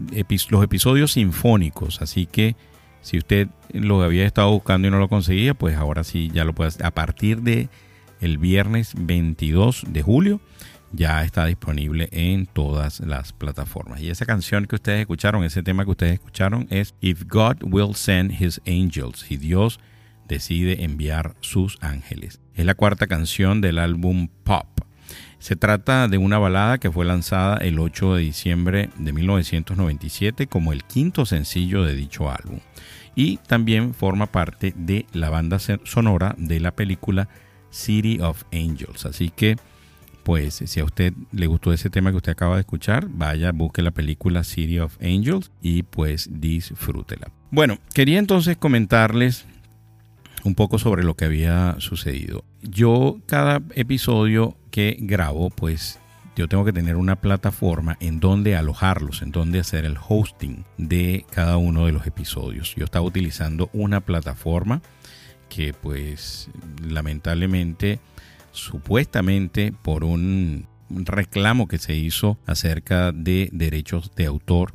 los 0.50 0.64
episodios 0.64 1.12
sinfónicos. 1.12 2.00
Así 2.00 2.26
que 2.26 2.56
si 3.02 3.18
usted 3.18 3.48
lo 3.72 4.02
había 4.02 4.26
estado 4.26 4.50
buscando 4.50 4.88
y 4.88 4.90
no 4.90 4.98
lo 4.98 5.08
conseguía, 5.08 5.54
pues 5.54 5.76
ahora 5.76 6.04
sí 6.04 6.30
ya 6.32 6.44
lo 6.44 6.54
puede 6.54 6.68
hacer. 6.68 6.86
A 6.86 6.92
partir 6.92 7.42
de 7.42 7.68
el 8.20 8.38
viernes 8.38 8.94
22 8.96 9.84
de 9.88 10.02
julio 10.02 10.40
ya 10.92 11.22
está 11.22 11.46
disponible 11.46 12.08
en 12.12 12.46
todas 12.46 13.00
las 13.00 13.32
plataformas. 13.32 14.00
Y 14.00 14.10
esa 14.10 14.26
canción 14.26 14.66
que 14.66 14.76
ustedes 14.76 15.00
escucharon, 15.00 15.44
ese 15.44 15.62
tema 15.62 15.84
que 15.84 15.90
ustedes 15.90 16.14
escucharon 16.14 16.66
es 16.70 16.94
If 17.00 17.24
God 17.28 17.56
Will 17.62 17.94
Send 17.94 18.40
His 18.40 18.60
Angels, 18.66 19.20
si 19.20 19.36
Dios 19.36 19.80
decide 20.26 20.84
enviar 20.84 21.34
sus 21.40 21.78
ángeles. 21.80 22.40
Es 22.58 22.66
la 22.66 22.74
cuarta 22.74 23.06
canción 23.06 23.60
del 23.60 23.78
álbum 23.78 24.26
Pop. 24.42 24.66
Se 25.38 25.54
trata 25.54 26.08
de 26.08 26.18
una 26.18 26.38
balada 26.38 26.78
que 26.78 26.90
fue 26.90 27.04
lanzada 27.04 27.58
el 27.58 27.78
8 27.78 28.16
de 28.16 28.22
diciembre 28.22 28.90
de 28.98 29.12
1997 29.12 30.48
como 30.48 30.72
el 30.72 30.82
quinto 30.82 31.24
sencillo 31.24 31.84
de 31.84 31.94
dicho 31.94 32.28
álbum. 32.28 32.58
Y 33.14 33.36
también 33.36 33.94
forma 33.94 34.26
parte 34.26 34.74
de 34.76 35.06
la 35.12 35.30
banda 35.30 35.60
sonora 35.84 36.34
de 36.36 36.58
la 36.58 36.74
película 36.74 37.28
City 37.70 38.18
of 38.20 38.42
Angels. 38.52 39.06
Así 39.06 39.30
que, 39.30 39.54
pues, 40.24 40.54
si 40.54 40.80
a 40.80 40.84
usted 40.84 41.12
le 41.30 41.46
gustó 41.46 41.72
ese 41.72 41.90
tema 41.90 42.10
que 42.10 42.16
usted 42.16 42.32
acaba 42.32 42.56
de 42.56 42.62
escuchar, 42.62 43.06
vaya, 43.08 43.52
busque 43.52 43.82
la 43.82 43.92
película 43.92 44.42
City 44.42 44.80
of 44.80 44.96
Angels 45.00 45.52
y 45.62 45.84
pues 45.84 46.28
disfrútela. 46.32 47.30
Bueno, 47.52 47.78
quería 47.94 48.18
entonces 48.18 48.56
comentarles 48.56 49.46
un 50.44 50.54
poco 50.54 50.78
sobre 50.78 51.04
lo 51.04 51.14
que 51.14 51.24
había 51.24 51.76
sucedido. 51.78 52.44
Yo 52.62 53.20
cada 53.26 53.62
episodio 53.74 54.56
que 54.70 54.96
grabo, 55.00 55.50
pues 55.50 55.98
yo 56.36 56.46
tengo 56.46 56.64
que 56.64 56.72
tener 56.72 56.96
una 56.96 57.16
plataforma 57.16 57.96
en 58.00 58.20
donde 58.20 58.54
alojarlos, 58.54 59.22
en 59.22 59.32
donde 59.32 59.58
hacer 59.58 59.84
el 59.84 59.96
hosting 60.08 60.64
de 60.76 61.26
cada 61.30 61.56
uno 61.56 61.86
de 61.86 61.92
los 61.92 62.06
episodios. 62.06 62.74
Yo 62.76 62.84
estaba 62.84 63.04
utilizando 63.04 63.70
una 63.72 64.00
plataforma 64.00 64.80
que 65.48 65.72
pues 65.72 66.48
lamentablemente, 66.80 67.98
supuestamente 68.52 69.72
por 69.72 70.04
un 70.04 70.66
reclamo 70.88 71.66
que 71.66 71.78
se 71.78 71.96
hizo 71.96 72.38
acerca 72.46 73.10
de 73.10 73.48
derechos 73.52 74.12
de 74.14 74.26
autor, 74.26 74.72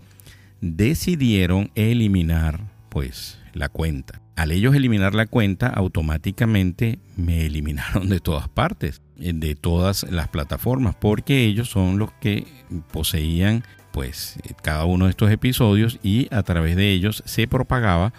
decidieron 0.60 1.72
eliminar 1.76 2.60
pues 2.90 3.40
la 3.54 3.70
cuenta. 3.70 4.22
Al 4.36 4.52
ellos 4.52 4.76
eliminar 4.76 5.14
la 5.16 5.28
cuenta, 5.28 5.68
automáticamente 5.68 7.00
me 7.16 7.46
eliminaron 7.46 8.10
de 8.10 8.20
todas 8.20 8.50
partes, 8.50 9.02
de 9.16 9.56
todas 9.56 10.04
las 10.10 10.28
plataformas, 10.28 10.96
porque 10.96 11.46
ellos 11.46 11.70
son 11.70 11.98
los 12.00 12.12
que 12.14 12.46
poseían 12.92 13.64
pues 13.92 14.40
cada 14.64 14.86
uno 14.86 15.06
de 15.06 15.12
estos 15.12 15.30
episodios 15.30 16.00
y 16.02 16.28
a 16.32 16.42
través 16.42 16.76
de 16.76 16.90
ellos 16.90 17.22
se 17.28 17.48
propagaba 17.48 18.12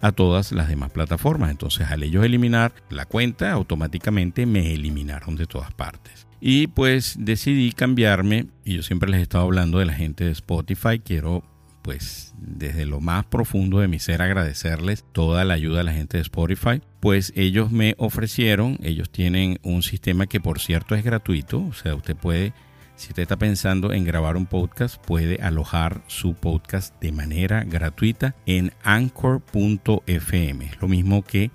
a 0.00 0.12
todas 0.12 0.52
las 0.52 0.68
demás 0.68 0.90
plataformas. 0.92 1.50
Entonces 1.50 1.90
al 1.90 2.02
ellos 2.02 2.24
eliminar 2.24 2.72
la 2.90 3.06
cuenta, 3.06 3.52
automáticamente 3.52 4.46
me 4.46 4.72
eliminaron 4.72 5.36
de 5.36 5.46
todas 5.46 5.72
partes. 5.74 6.26
Y 6.40 6.68
pues 6.68 7.16
decidí 7.18 7.72
cambiarme, 7.72 8.46
y 8.64 8.74
yo 8.74 8.82
siempre 8.82 9.10
les 9.10 9.20
he 9.20 9.22
estado 9.22 9.44
hablando 9.44 9.78
de 9.78 9.86
la 9.86 9.94
gente 9.94 10.24
de 10.24 10.30
Spotify, 10.30 11.00
quiero 11.00 11.42
pues 11.86 12.34
desde 12.36 12.84
lo 12.84 13.00
más 13.00 13.24
profundo 13.26 13.78
de 13.78 13.86
mi 13.86 14.00
ser 14.00 14.20
agradecerles 14.20 15.04
toda 15.12 15.44
la 15.44 15.54
ayuda 15.54 15.82
a 15.82 15.84
la 15.84 15.92
gente 15.92 16.16
de 16.16 16.22
Spotify, 16.24 16.82
pues 16.98 17.32
ellos 17.36 17.70
me 17.70 17.94
ofrecieron, 17.96 18.76
ellos 18.82 19.08
tienen 19.08 19.60
un 19.62 19.84
sistema 19.84 20.26
que 20.26 20.40
por 20.40 20.58
cierto 20.58 20.96
es 20.96 21.04
gratuito, 21.04 21.64
o 21.64 21.72
sea, 21.72 21.94
usted 21.94 22.16
puede, 22.16 22.52
si 22.96 23.10
usted 23.10 23.22
está 23.22 23.36
pensando 23.36 23.92
en 23.92 24.02
grabar 24.02 24.36
un 24.36 24.46
podcast, 24.46 24.96
puede 25.00 25.36
alojar 25.40 26.02
su 26.08 26.34
podcast 26.34 27.00
de 27.00 27.12
manera 27.12 27.62
gratuita 27.62 28.34
en 28.46 28.72
anchor.fm, 28.82 30.72
lo 30.80 30.88
mismo 30.88 31.22
que 31.22 31.52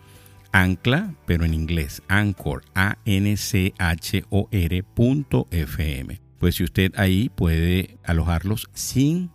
Ancla, 0.53 1.13
pero 1.25 1.43
en 1.43 1.53
inglés, 1.53 2.03
Anchor, 2.07 2.63
A-N-C-H-O-R.fm. 2.73 3.81
Pues 6.39 6.55
si 6.55 6.63
usted 6.63 6.93
ahí 6.95 7.29
puede 7.29 7.97
alojarlos 8.03 8.69
sin 8.73 9.29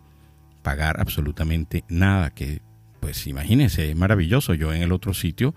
pagar 0.66 0.98
absolutamente 0.98 1.84
nada, 1.88 2.30
que 2.30 2.60
pues 2.98 3.28
imagínense, 3.28 3.88
es 3.88 3.94
maravilloso. 3.94 4.52
Yo 4.52 4.72
en 4.72 4.82
el 4.82 4.90
otro 4.90 5.14
sitio, 5.14 5.54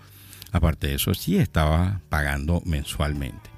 aparte 0.51 0.85
de 0.85 0.93
eso, 0.93 1.15
sí 1.15 1.37
estaba 1.37 2.01
pagando 2.09 2.61
mensualmente. 2.63 3.49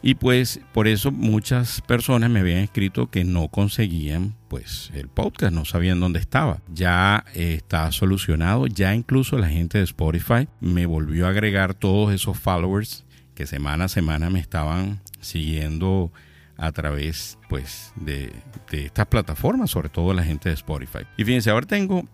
Y 0.00 0.14
pues 0.14 0.58
por 0.72 0.88
eso 0.88 1.12
muchas 1.12 1.82
personas 1.82 2.30
me 2.30 2.40
habían 2.40 2.60
escrito 2.60 3.10
que 3.10 3.24
no 3.24 3.48
conseguían 3.48 4.36
pues 4.48 4.90
el 4.94 5.08
podcast, 5.08 5.52
no 5.52 5.66
sabían 5.66 6.00
dónde 6.00 6.18
estaba. 6.18 6.62
Ya 6.72 7.26
está 7.34 7.92
solucionado, 7.92 8.66
ya 8.66 8.94
incluso 8.94 9.36
la 9.36 9.50
gente 9.50 9.76
de 9.76 9.84
Spotify 9.84 10.48
me 10.60 10.86
volvió 10.86 11.26
a 11.26 11.30
agregar 11.30 11.74
todos 11.74 12.14
esos 12.14 12.38
followers 12.38 13.04
que 13.34 13.46
semana 13.46 13.84
a 13.84 13.88
semana 13.88 14.30
me 14.30 14.40
estaban 14.40 15.02
siguiendo 15.20 16.10
a 16.56 16.72
través 16.72 17.38
pues 17.48 17.92
de, 17.96 18.32
de 18.70 18.86
estas 18.86 19.06
plataformas, 19.06 19.70
sobre 19.70 19.88
todo 19.88 20.14
la 20.14 20.24
gente 20.24 20.48
de 20.48 20.54
Spotify. 20.54 21.00
Y 21.16 21.24
fíjense, 21.24 21.50
ahora 21.50 21.66
tengo 21.66 22.04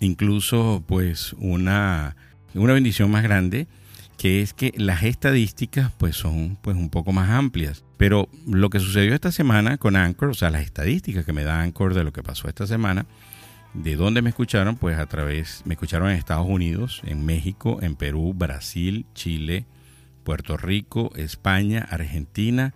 incluso 0.00 0.82
pues 0.86 1.32
una, 1.34 2.16
una 2.54 2.74
bendición 2.74 3.10
más 3.10 3.22
grande 3.22 3.68
que 4.18 4.40
es 4.40 4.54
que 4.54 4.72
las 4.76 5.02
estadísticas 5.02 5.90
pues 5.98 6.14
son 6.14 6.56
pues 6.62 6.76
un 6.76 6.90
poco 6.90 7.12
más 7.12 7.30
amplias. 7.30 7.84
Pero 7.96 8.28
lo 8.46 8.70
que 8.70 8.78
sucedió 8.78 9.14
esta 9.14 9.32
semana 9.32 9.78
con 9.78 9.96
Anchor, 9.96 10.30
o 10.30 10.34
sea, 10.34 10.50
las 10.50 10.62
estadísticas 10.62 11.24
que 11.24 11.32
me 11.32 11.44
da 11.44 11.60
Anchor 11.60 11.94
de 11.94 12.04
lo 12.04 12.12
que 12.12 12.22
pasó 12.22 12.48
esta 12.48 12.66
semana, 12.66 13.06
de 13.74 13.96
dónde 13.96 14.22
me 14.22 14.28
escucharon, 14.28 14.76
pues 14.76 14.98
a 14.98 15.06
través, 15.06 15.62
me 15.64 15.74
escucharon 15.74 16.10
en 16.10 16.16
Estados 16.16 16.46
Unidos, 16.48 17.02
en 17.04 17.24
México, 17.24 17.78
en 17.82 17.96
Perú, 17.96 18.34
Brasil, 18.34 19.06
Chile, 19.14 19.66
Puerto 20.24 20.56
Rico, 20.56 21.10
España, 21.16 21.86
Argentina, 21.90 22.74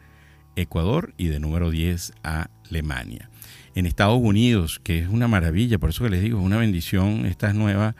Ecuador 0.57 1.14
y 1.16 1.28
de 1.28 1.40
número 1.40 1.70
10 1.70 2.14
a 2.22 2.48
Alemania. 2.68 3.30
En 3.74 3.86
Estados 3.86 4.18
Unidos, 4.20 4.80
que 4.82 4.98
es 4.98 5.09
una 5.09 5.28
maravilla, 5.28 5.78
por 5.78 5.90
eso 5.90 6.04
que 6.04 6.11
les 6.11 6.22
digo, 6.22 6.38
es 6.38 6.44
una 6.44 6.57
bendición 6.57 7.26
esta 7.26 7.52
nueva 7.52 7.94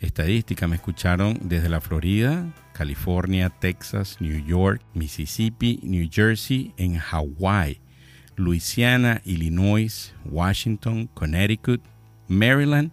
estadística. 0.00 0.68
Me 0.68 0.76
escucharon 0.76 1.38
desde 1.42 1.68
la 1.68 1.80
Florida, 1.80 2.54
California, 2.72 3.50
Texas, 3.50 4.18
New 4.20 4.44
York, 4.46 4.82
Mississippi, 4.94 5.80
New 5.82 6.08
Jersey, 6.10 6.72
en 6.76 6.96
Hawái, 6.96 7.80
Luisiana, 8.36 9.20
Illinois, 9.24 10.14
Washington, 10.24 11.08
Connecticut, 11.12 11.82
Maryland 12.28 12.92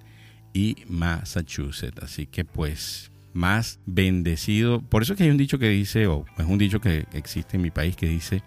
y 0.53 0.77
Massachusetts. 0.87 2.01
Así 2.01 2.25
que 2.25 2.45
pues 2.45 3.11
más 3.33 3.79
bendecido. 3.85 4.81
Por 4.81 5.01
eso 5.01 5.15
que 5.15 5.23
hay 5.23 5.29
un 5.29 5.37
dicho 5.37 5.59
que 5.59 5.69
dice, 5.69 6.07
o 6.07 6.25
es 6.37 6.45
un 6.45 6.57
dicho 6.57 6.79
que 6.79 7.05
existe 7.13 7.57
en 7.57 7.63
mi 7.63 7.71
país 7.71 7.95
que 7.95 8.07
dice, 8.07 8.43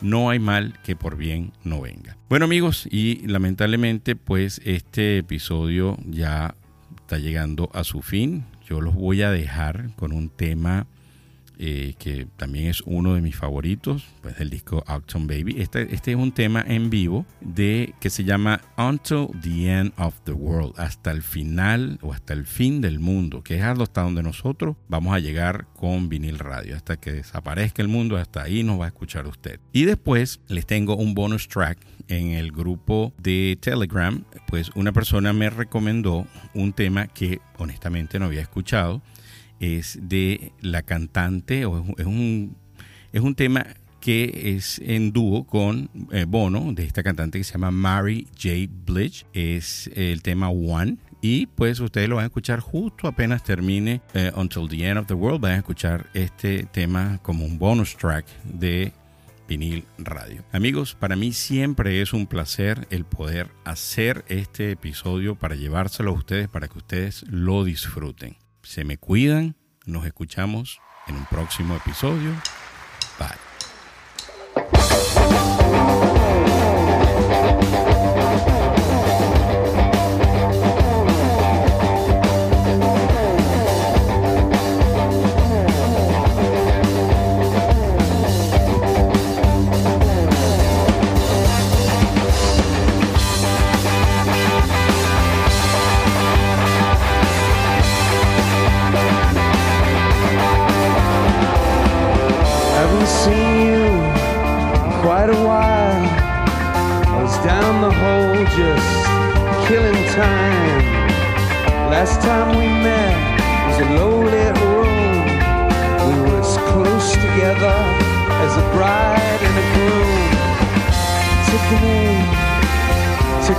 no 0.00 0.30
hay 0.30 0.38
mal 0.38 0.78
que 0.84 0.96
por 0.96 1.16
bien 1.16 1.52
no 1.64 1.80
venga. 1.80 2.16
Bueno 2.28 2.44
amigos, 2.44 2.88
y 2.90 3.26
lamentablemente 3.26 4.16
pues 4.16 4.60
este 4.64 5.18
episodio 5.18 5.96
ya 6.06 6.54
está 7.00 7.18
llegando 7.18 7.70
a 7.72 7.84
su 7.84 8.02
fin. 8.02 8.44
Yo 8.68 8.80
los 8.80 8.94
voy 8.94 9.22
a 9.22 9.30
dejar 9.30 9.94
con 9.96 10.12
un 10.12 10.28
tema 10.28 10.86
eh, 11.58 11.94
que 11.98 12.26
también 12.36 12.68
es 12.68 12.82
uno 12.82 13.14
de 13.14 13.20
mis 13.20 13.36
favoritos, 13.36 14.06
pues 14.22 14.38
del 14.38 14.50
disco 14.50 14.84
Autumn 14.86 15.26
Baby. 15.26 15.56
Este, 15.58 15.94
este 15.94 16.12
es 16.12 16.16
un 16.16 16.32
tema 16.32 16.64
en 16.66 16.88
vivo 16.88 17.26
de 17.40 17.94
que 18.00 18.10
se 18.10 18.24
llama 18.24 18.60
Until 18.76 19.28
the 19.42 19.70
End 19.70 19.92
of 19.98 20.14
the 20.24 20.32
World, 20.32 20.74
hasta 20.78 21.10
el 21.10 21.22
final 21.22 21.98
o 22.02 22.12
hasta 22.12 22.32
el 22.32 22.46
fin 22.46 22.80
del 22.80 23.00
mundo, 23.00 23.42
que 23.42 23.56
es 23.56 23.62
hasta 23.62 24.02
donde 24.02 24.22
nosotros 24.22 24.76
vamos 24.88 25.14
a 25.14 25.18
llegar 25.18 25.66
con 25.74 26.08
vinil 26.08 26.38
radio, 26.38 26.76
hasta 26.76 26.96
que 26.96 27.12
desaparezca 27.12 27.82
el 27.82 27.88
mundo, 27.88 28.16
hasta 28.16 28.42
ahí 28.42 28.62
nos 28.62 28.80
va 28.80 28.86
a 28.86 28.88
escuchar 28.88 29.26
usted. 29.26 29.60
Y 29.72 29.84
después 29.84 30.40
les 30.48 30.66
tengo 30.66 30.96
un 30.96 31.14
bonus 31.14 31.48
track 31.48 31.78
en 32.08 32.32
el 32.32 32.52
grupo 32.52 33.12
de 33.18 33.58
Telegram, 33.60 34.24
pues 34.46 34.70
una 34.74 34.92
persona 34.92 35.32
me 35.32 35.50
recomendó 35.50 36.26
un 36.54 36.72
tema 36.72 37.06
que 37.08 37.40
honestamente 37.58 38.18
no 38.18 38.26
había 38.26 38.40
escuchado 38.40 39.02
es 39.60 39.98
de 40.02 40.52
la 40.60 40.82
cantante, 40.82 41.64
o 41.64 41.94
es 41.96 42.06
un, 42.06 42.56
es 43.12 43.20
un 43.20 43.34
tema 43.34 43.66
que 44.00 44.54
es 44.56 44.80
en 44.84 45.12
dúo 45.12 45.44
con 45.44 45.90
eh, 46.12 46.24
Bono, 46.26 46.72
de 46.72 46.84
esta 46.84 47.02
cantante 47.02 47.38
que 47.38 47.44
se 47.44 47.54
llama 47.54 47.70
Mary 47.70 48.26
J. 48.40 48.70
Blige. 48.86 49.26
Es 49.32 49.90
el 49.94 50.22
tema 50.22 50.48
One. 50.50 50.96
Y 51.20 51.46
pues 51.46 51.80
ustedes 51.80 52.08
lo 52.08 52.16
van 52.16 52.24
a 52.24 52.26
escuchar 52.28 52.60
justo 52.60 53.08
apenas 53.08 53.42
termine 53.42 54.00
eh, 54.14 54.30
Until 54.36 54.68
the 54.68 54.88
End 54.88 54.98
of 54.98 55.06
the 55.06 55.14
World. 55.14 55.40
Van 55.40 55.52
a 55.52 55.56
escuchar 55.56 56.06
este 56.14 56.64
tema 56.64 57.18
como 57.22 57.44
un 57.44 57.58
bonus 57.58 57.96
track 57.96 58.24
de 58.44 58.92
vinil 59.48 59.84
radio. 59.98 60.44
Amigos, 60.52 60.94
para 60.94 61.16
mí 61.16 61.32
siempre 61.32 62.00
es 62.00 62.12
un 62.12 62.26
placer 62.26 62.86
el 62.90 63.04
poder 63.04 63.48
hacer 63.64 64.24
este 64.28 64.70
episodio 64.70 65.34
para 65.34 65.56
llevárselo 65.56 66.10
a 66.10 66.14
ustedes, 66.14 66.48
para 66.48 66.68
que 66.68 66.78
ustedes 66.78 67.24
lo 67.28 67.64
disfruten 67.64 68.36
se 68.62 68.84
me 68.84 68.98
cuidan. 68.98 69.56
Nos 69.86 70.04
escuchamos 70.06 70.80
en 71.06 71.16
un 71.16 71.26
próximo 71.26 71.76
episodio. 71.76 72.32
Bye. 73.18 73.47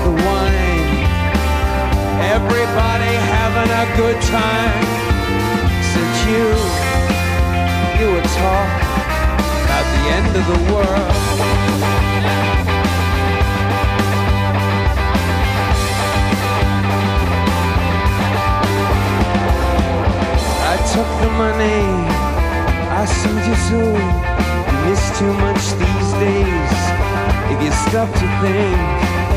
the 0.04 0.12
wine. 0.12 0.89
Everybody 2.36 3.14
having 3.36 3.72
a 3.84 3.86
good 3.97 4.20
time 4.22 4.84
since 5.93 6.18
you, 6.30 6.45
you 8.00 8.08
were 8.14 8.28
taught 8.39 8.74
about 9.64 9.86
the 9.95 10.04
end 10.18 10.32
of 10.39 10.45
the 10.52 10.60
world. 10.72 11.16
I 20.72 20.76
took 20.93 21.10
the 21.24 21.32
money, 21.43 21.82
I 23.00 23.06
sent 23.06 23.41
you 23.47 23.56
soon. 23.70 24.39
Miss 24.86 25.20
too 25.20 25.34
much 25.34 25.64
these 25.78 26.12
days 26.14 27.00
if 27.52 27.62
you 27.62 27.72
stop 27.72 28.10
to 28.14 28.28
think 28.41 29.28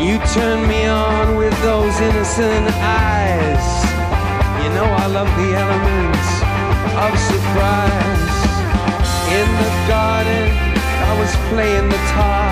you 0.00 0.18
turn 0.32 0.66
me 0.66 0.86
on 0.86 1.36
with 1.36 1.52
those 1.60 2.00
innocent 2.00 2.66
eyes. 2.80 3.64
You 4.64 4.70
know 4.72 4.88
I 4.88 5.06
love 5.06 5.28
the 5.36 5.50
elements 5.52 6.28
of 7.04 7.12
surprise. 7.28 8.40
In 9.28 9.48
the 9.60 9.72
garden, 9.92 10.48
I 11.04 11.12
was 11.20 11.30
playing 11.52 11.88
the 11.92 12.00
tar. 12.16 12.48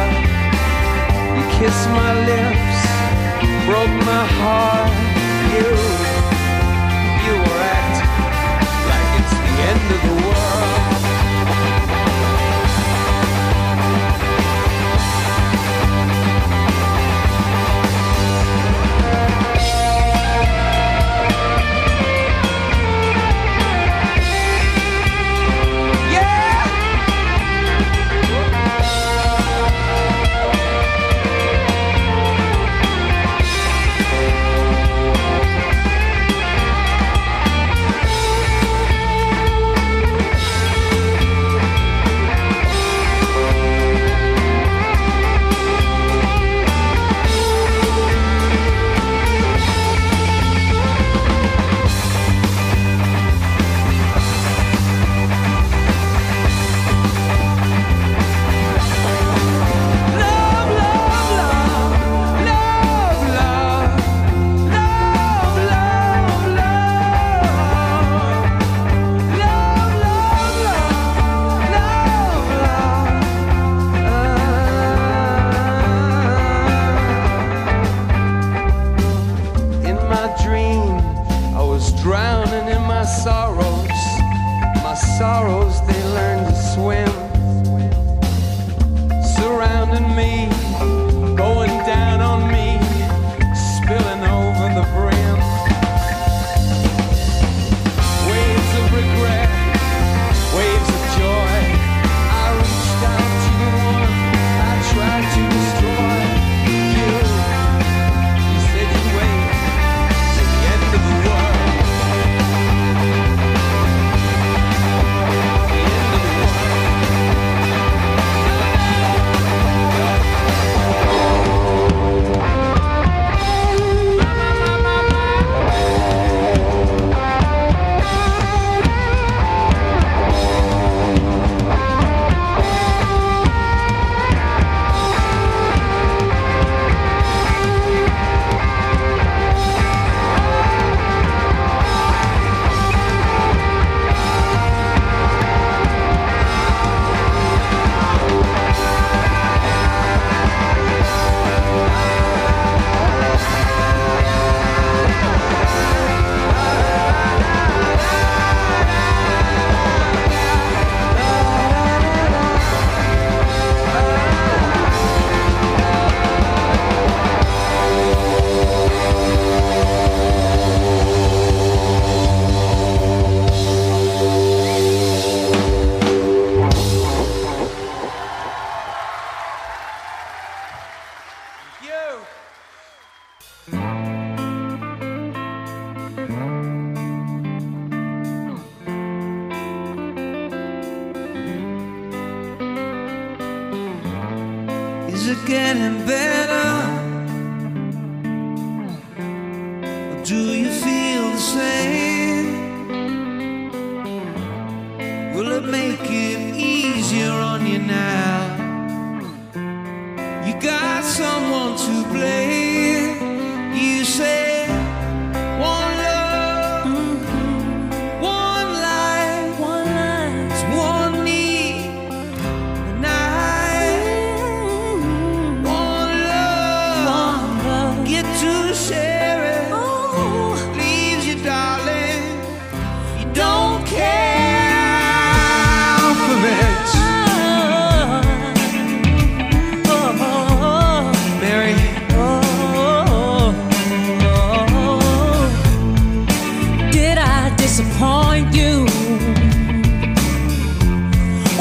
You 1.36 1.44
kissed 1.57 1.88
my 1.96 2.12
lips, 2.28 2.78
broke 3.64 3.96
my 4.05 4.24
heart. 4.40 4.92
You, 5.57 5.72
you 7.24 7.34
were 7.49 7.62
acting 7.80 8.12
like 8.92 9.09
it's 9.20 9.34
the 9.40 9.55
end 9.72 9.84
of 9.94 10.01
the 10.03 10.14
world. 10.22 10.28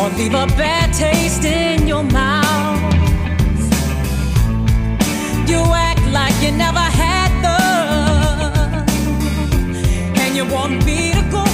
Don't 0.08 0.18
leave 0.20 0.34
a 0.36 0.47
bad 0.55 0.93
taste 0.93 1.43
in 1.43 1.86
your 1.86 2.01
mouth. 2.01 2.93
You 5.49 5.60
act 5.74 6.01
like 6.14 6.34
you 6.41 6.53
never 6.53 6.80
had 6.80 7.30
love, 7.43 8.88
and 10.18 10.34
you 10.34 10.45
want 10.45 10.86
me 10.86 11.12
to 11.12 11.22
go. 11.30 11.46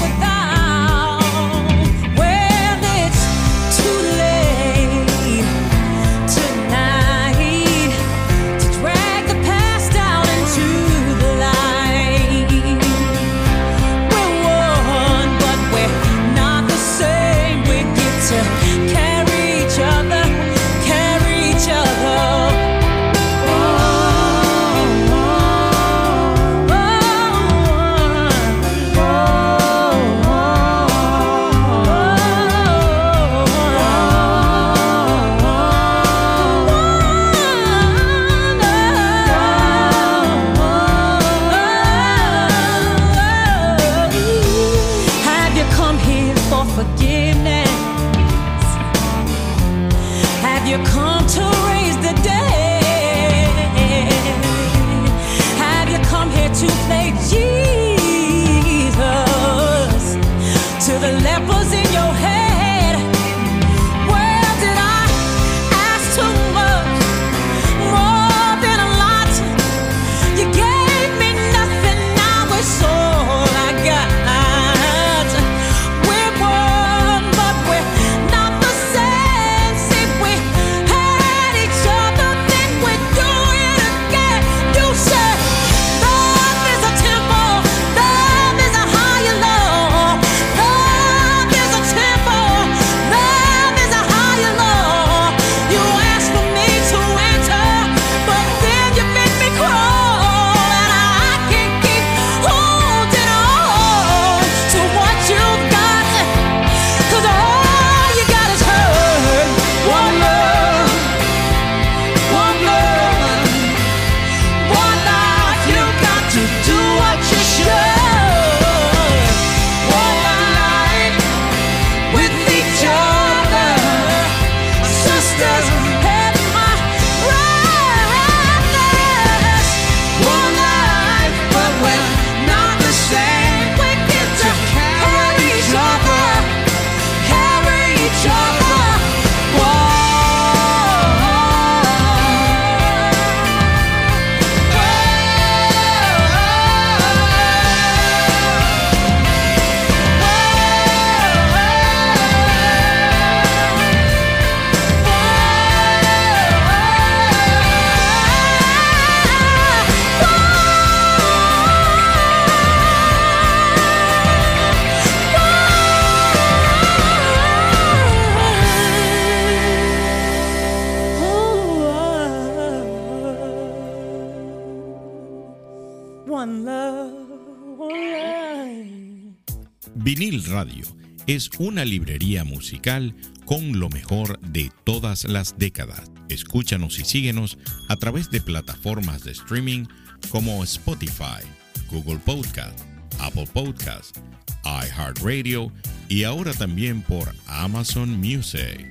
Es 181.28 181.50
una 181.58 181.86
librería 181.86 182.44
musical 182.44 183.16
con 183.46 183.80
lo 183.80 183.90
mejor 183.90 184.40
de 184.40 184.72
todas 184.84 185.26
las 185.26 185.58
décadas. 185.58 186.12
Escúchanos 186.30 187.00
y 187.00 187.06
síguenos 187.06 187.58
a 187.90 187.96
través 187.96 188.30
de 188.32 188.42
plataformas 188.42 189.24
de 189.24 189.32
streaming 189.32 189.86
como 190.30 190.64
Spotify, 190.64 191.44
Google 191.92 192.20
Podcast, 192.20 192.80
Apple 193.20 193.48
Podcast, 193.54 194.18
iHeartRadio 194.64 195.72
y 196.10 196.24
ahora 196.24 196.54
también 196.54 197.02
por 197.02 197.34
Amazon 197.48 198.10
Music. 198.20 198.90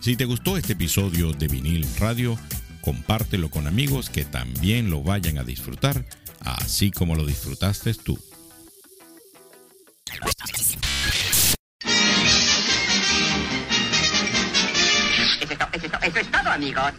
Si 0.00 0.16
te 0.16 0.24
gustó 0.24 0.56
este 0.56 0.74
episodio 0.74 1.32
de 1.32 1.48
Vinil 1.48 1.86
Radio, 1.98 2.38
compártelo 2.80 3.50
con 3.50 3.66
amigos 3.66 4.10
que 4.10 4.24
también 4.24 4.90
lo 4.90 5.02
vayan 5.02 5.38
a 5.38 5.44
disfrutar, 5.44 6.06
así 6.40 6.90
como 6.90 7.16
lo 7.16 7.26
disfrutaste 7.26 7.94
tú. 7.94 8.18
Eso 15.40 15.52
es, 15.52 15.58
to- 15.58 15.68
eso 15.72 15.86
eso 16.02 16.18
es 16.20 16.30
todo, 16.30 16.50
amigos. 16.50 16.92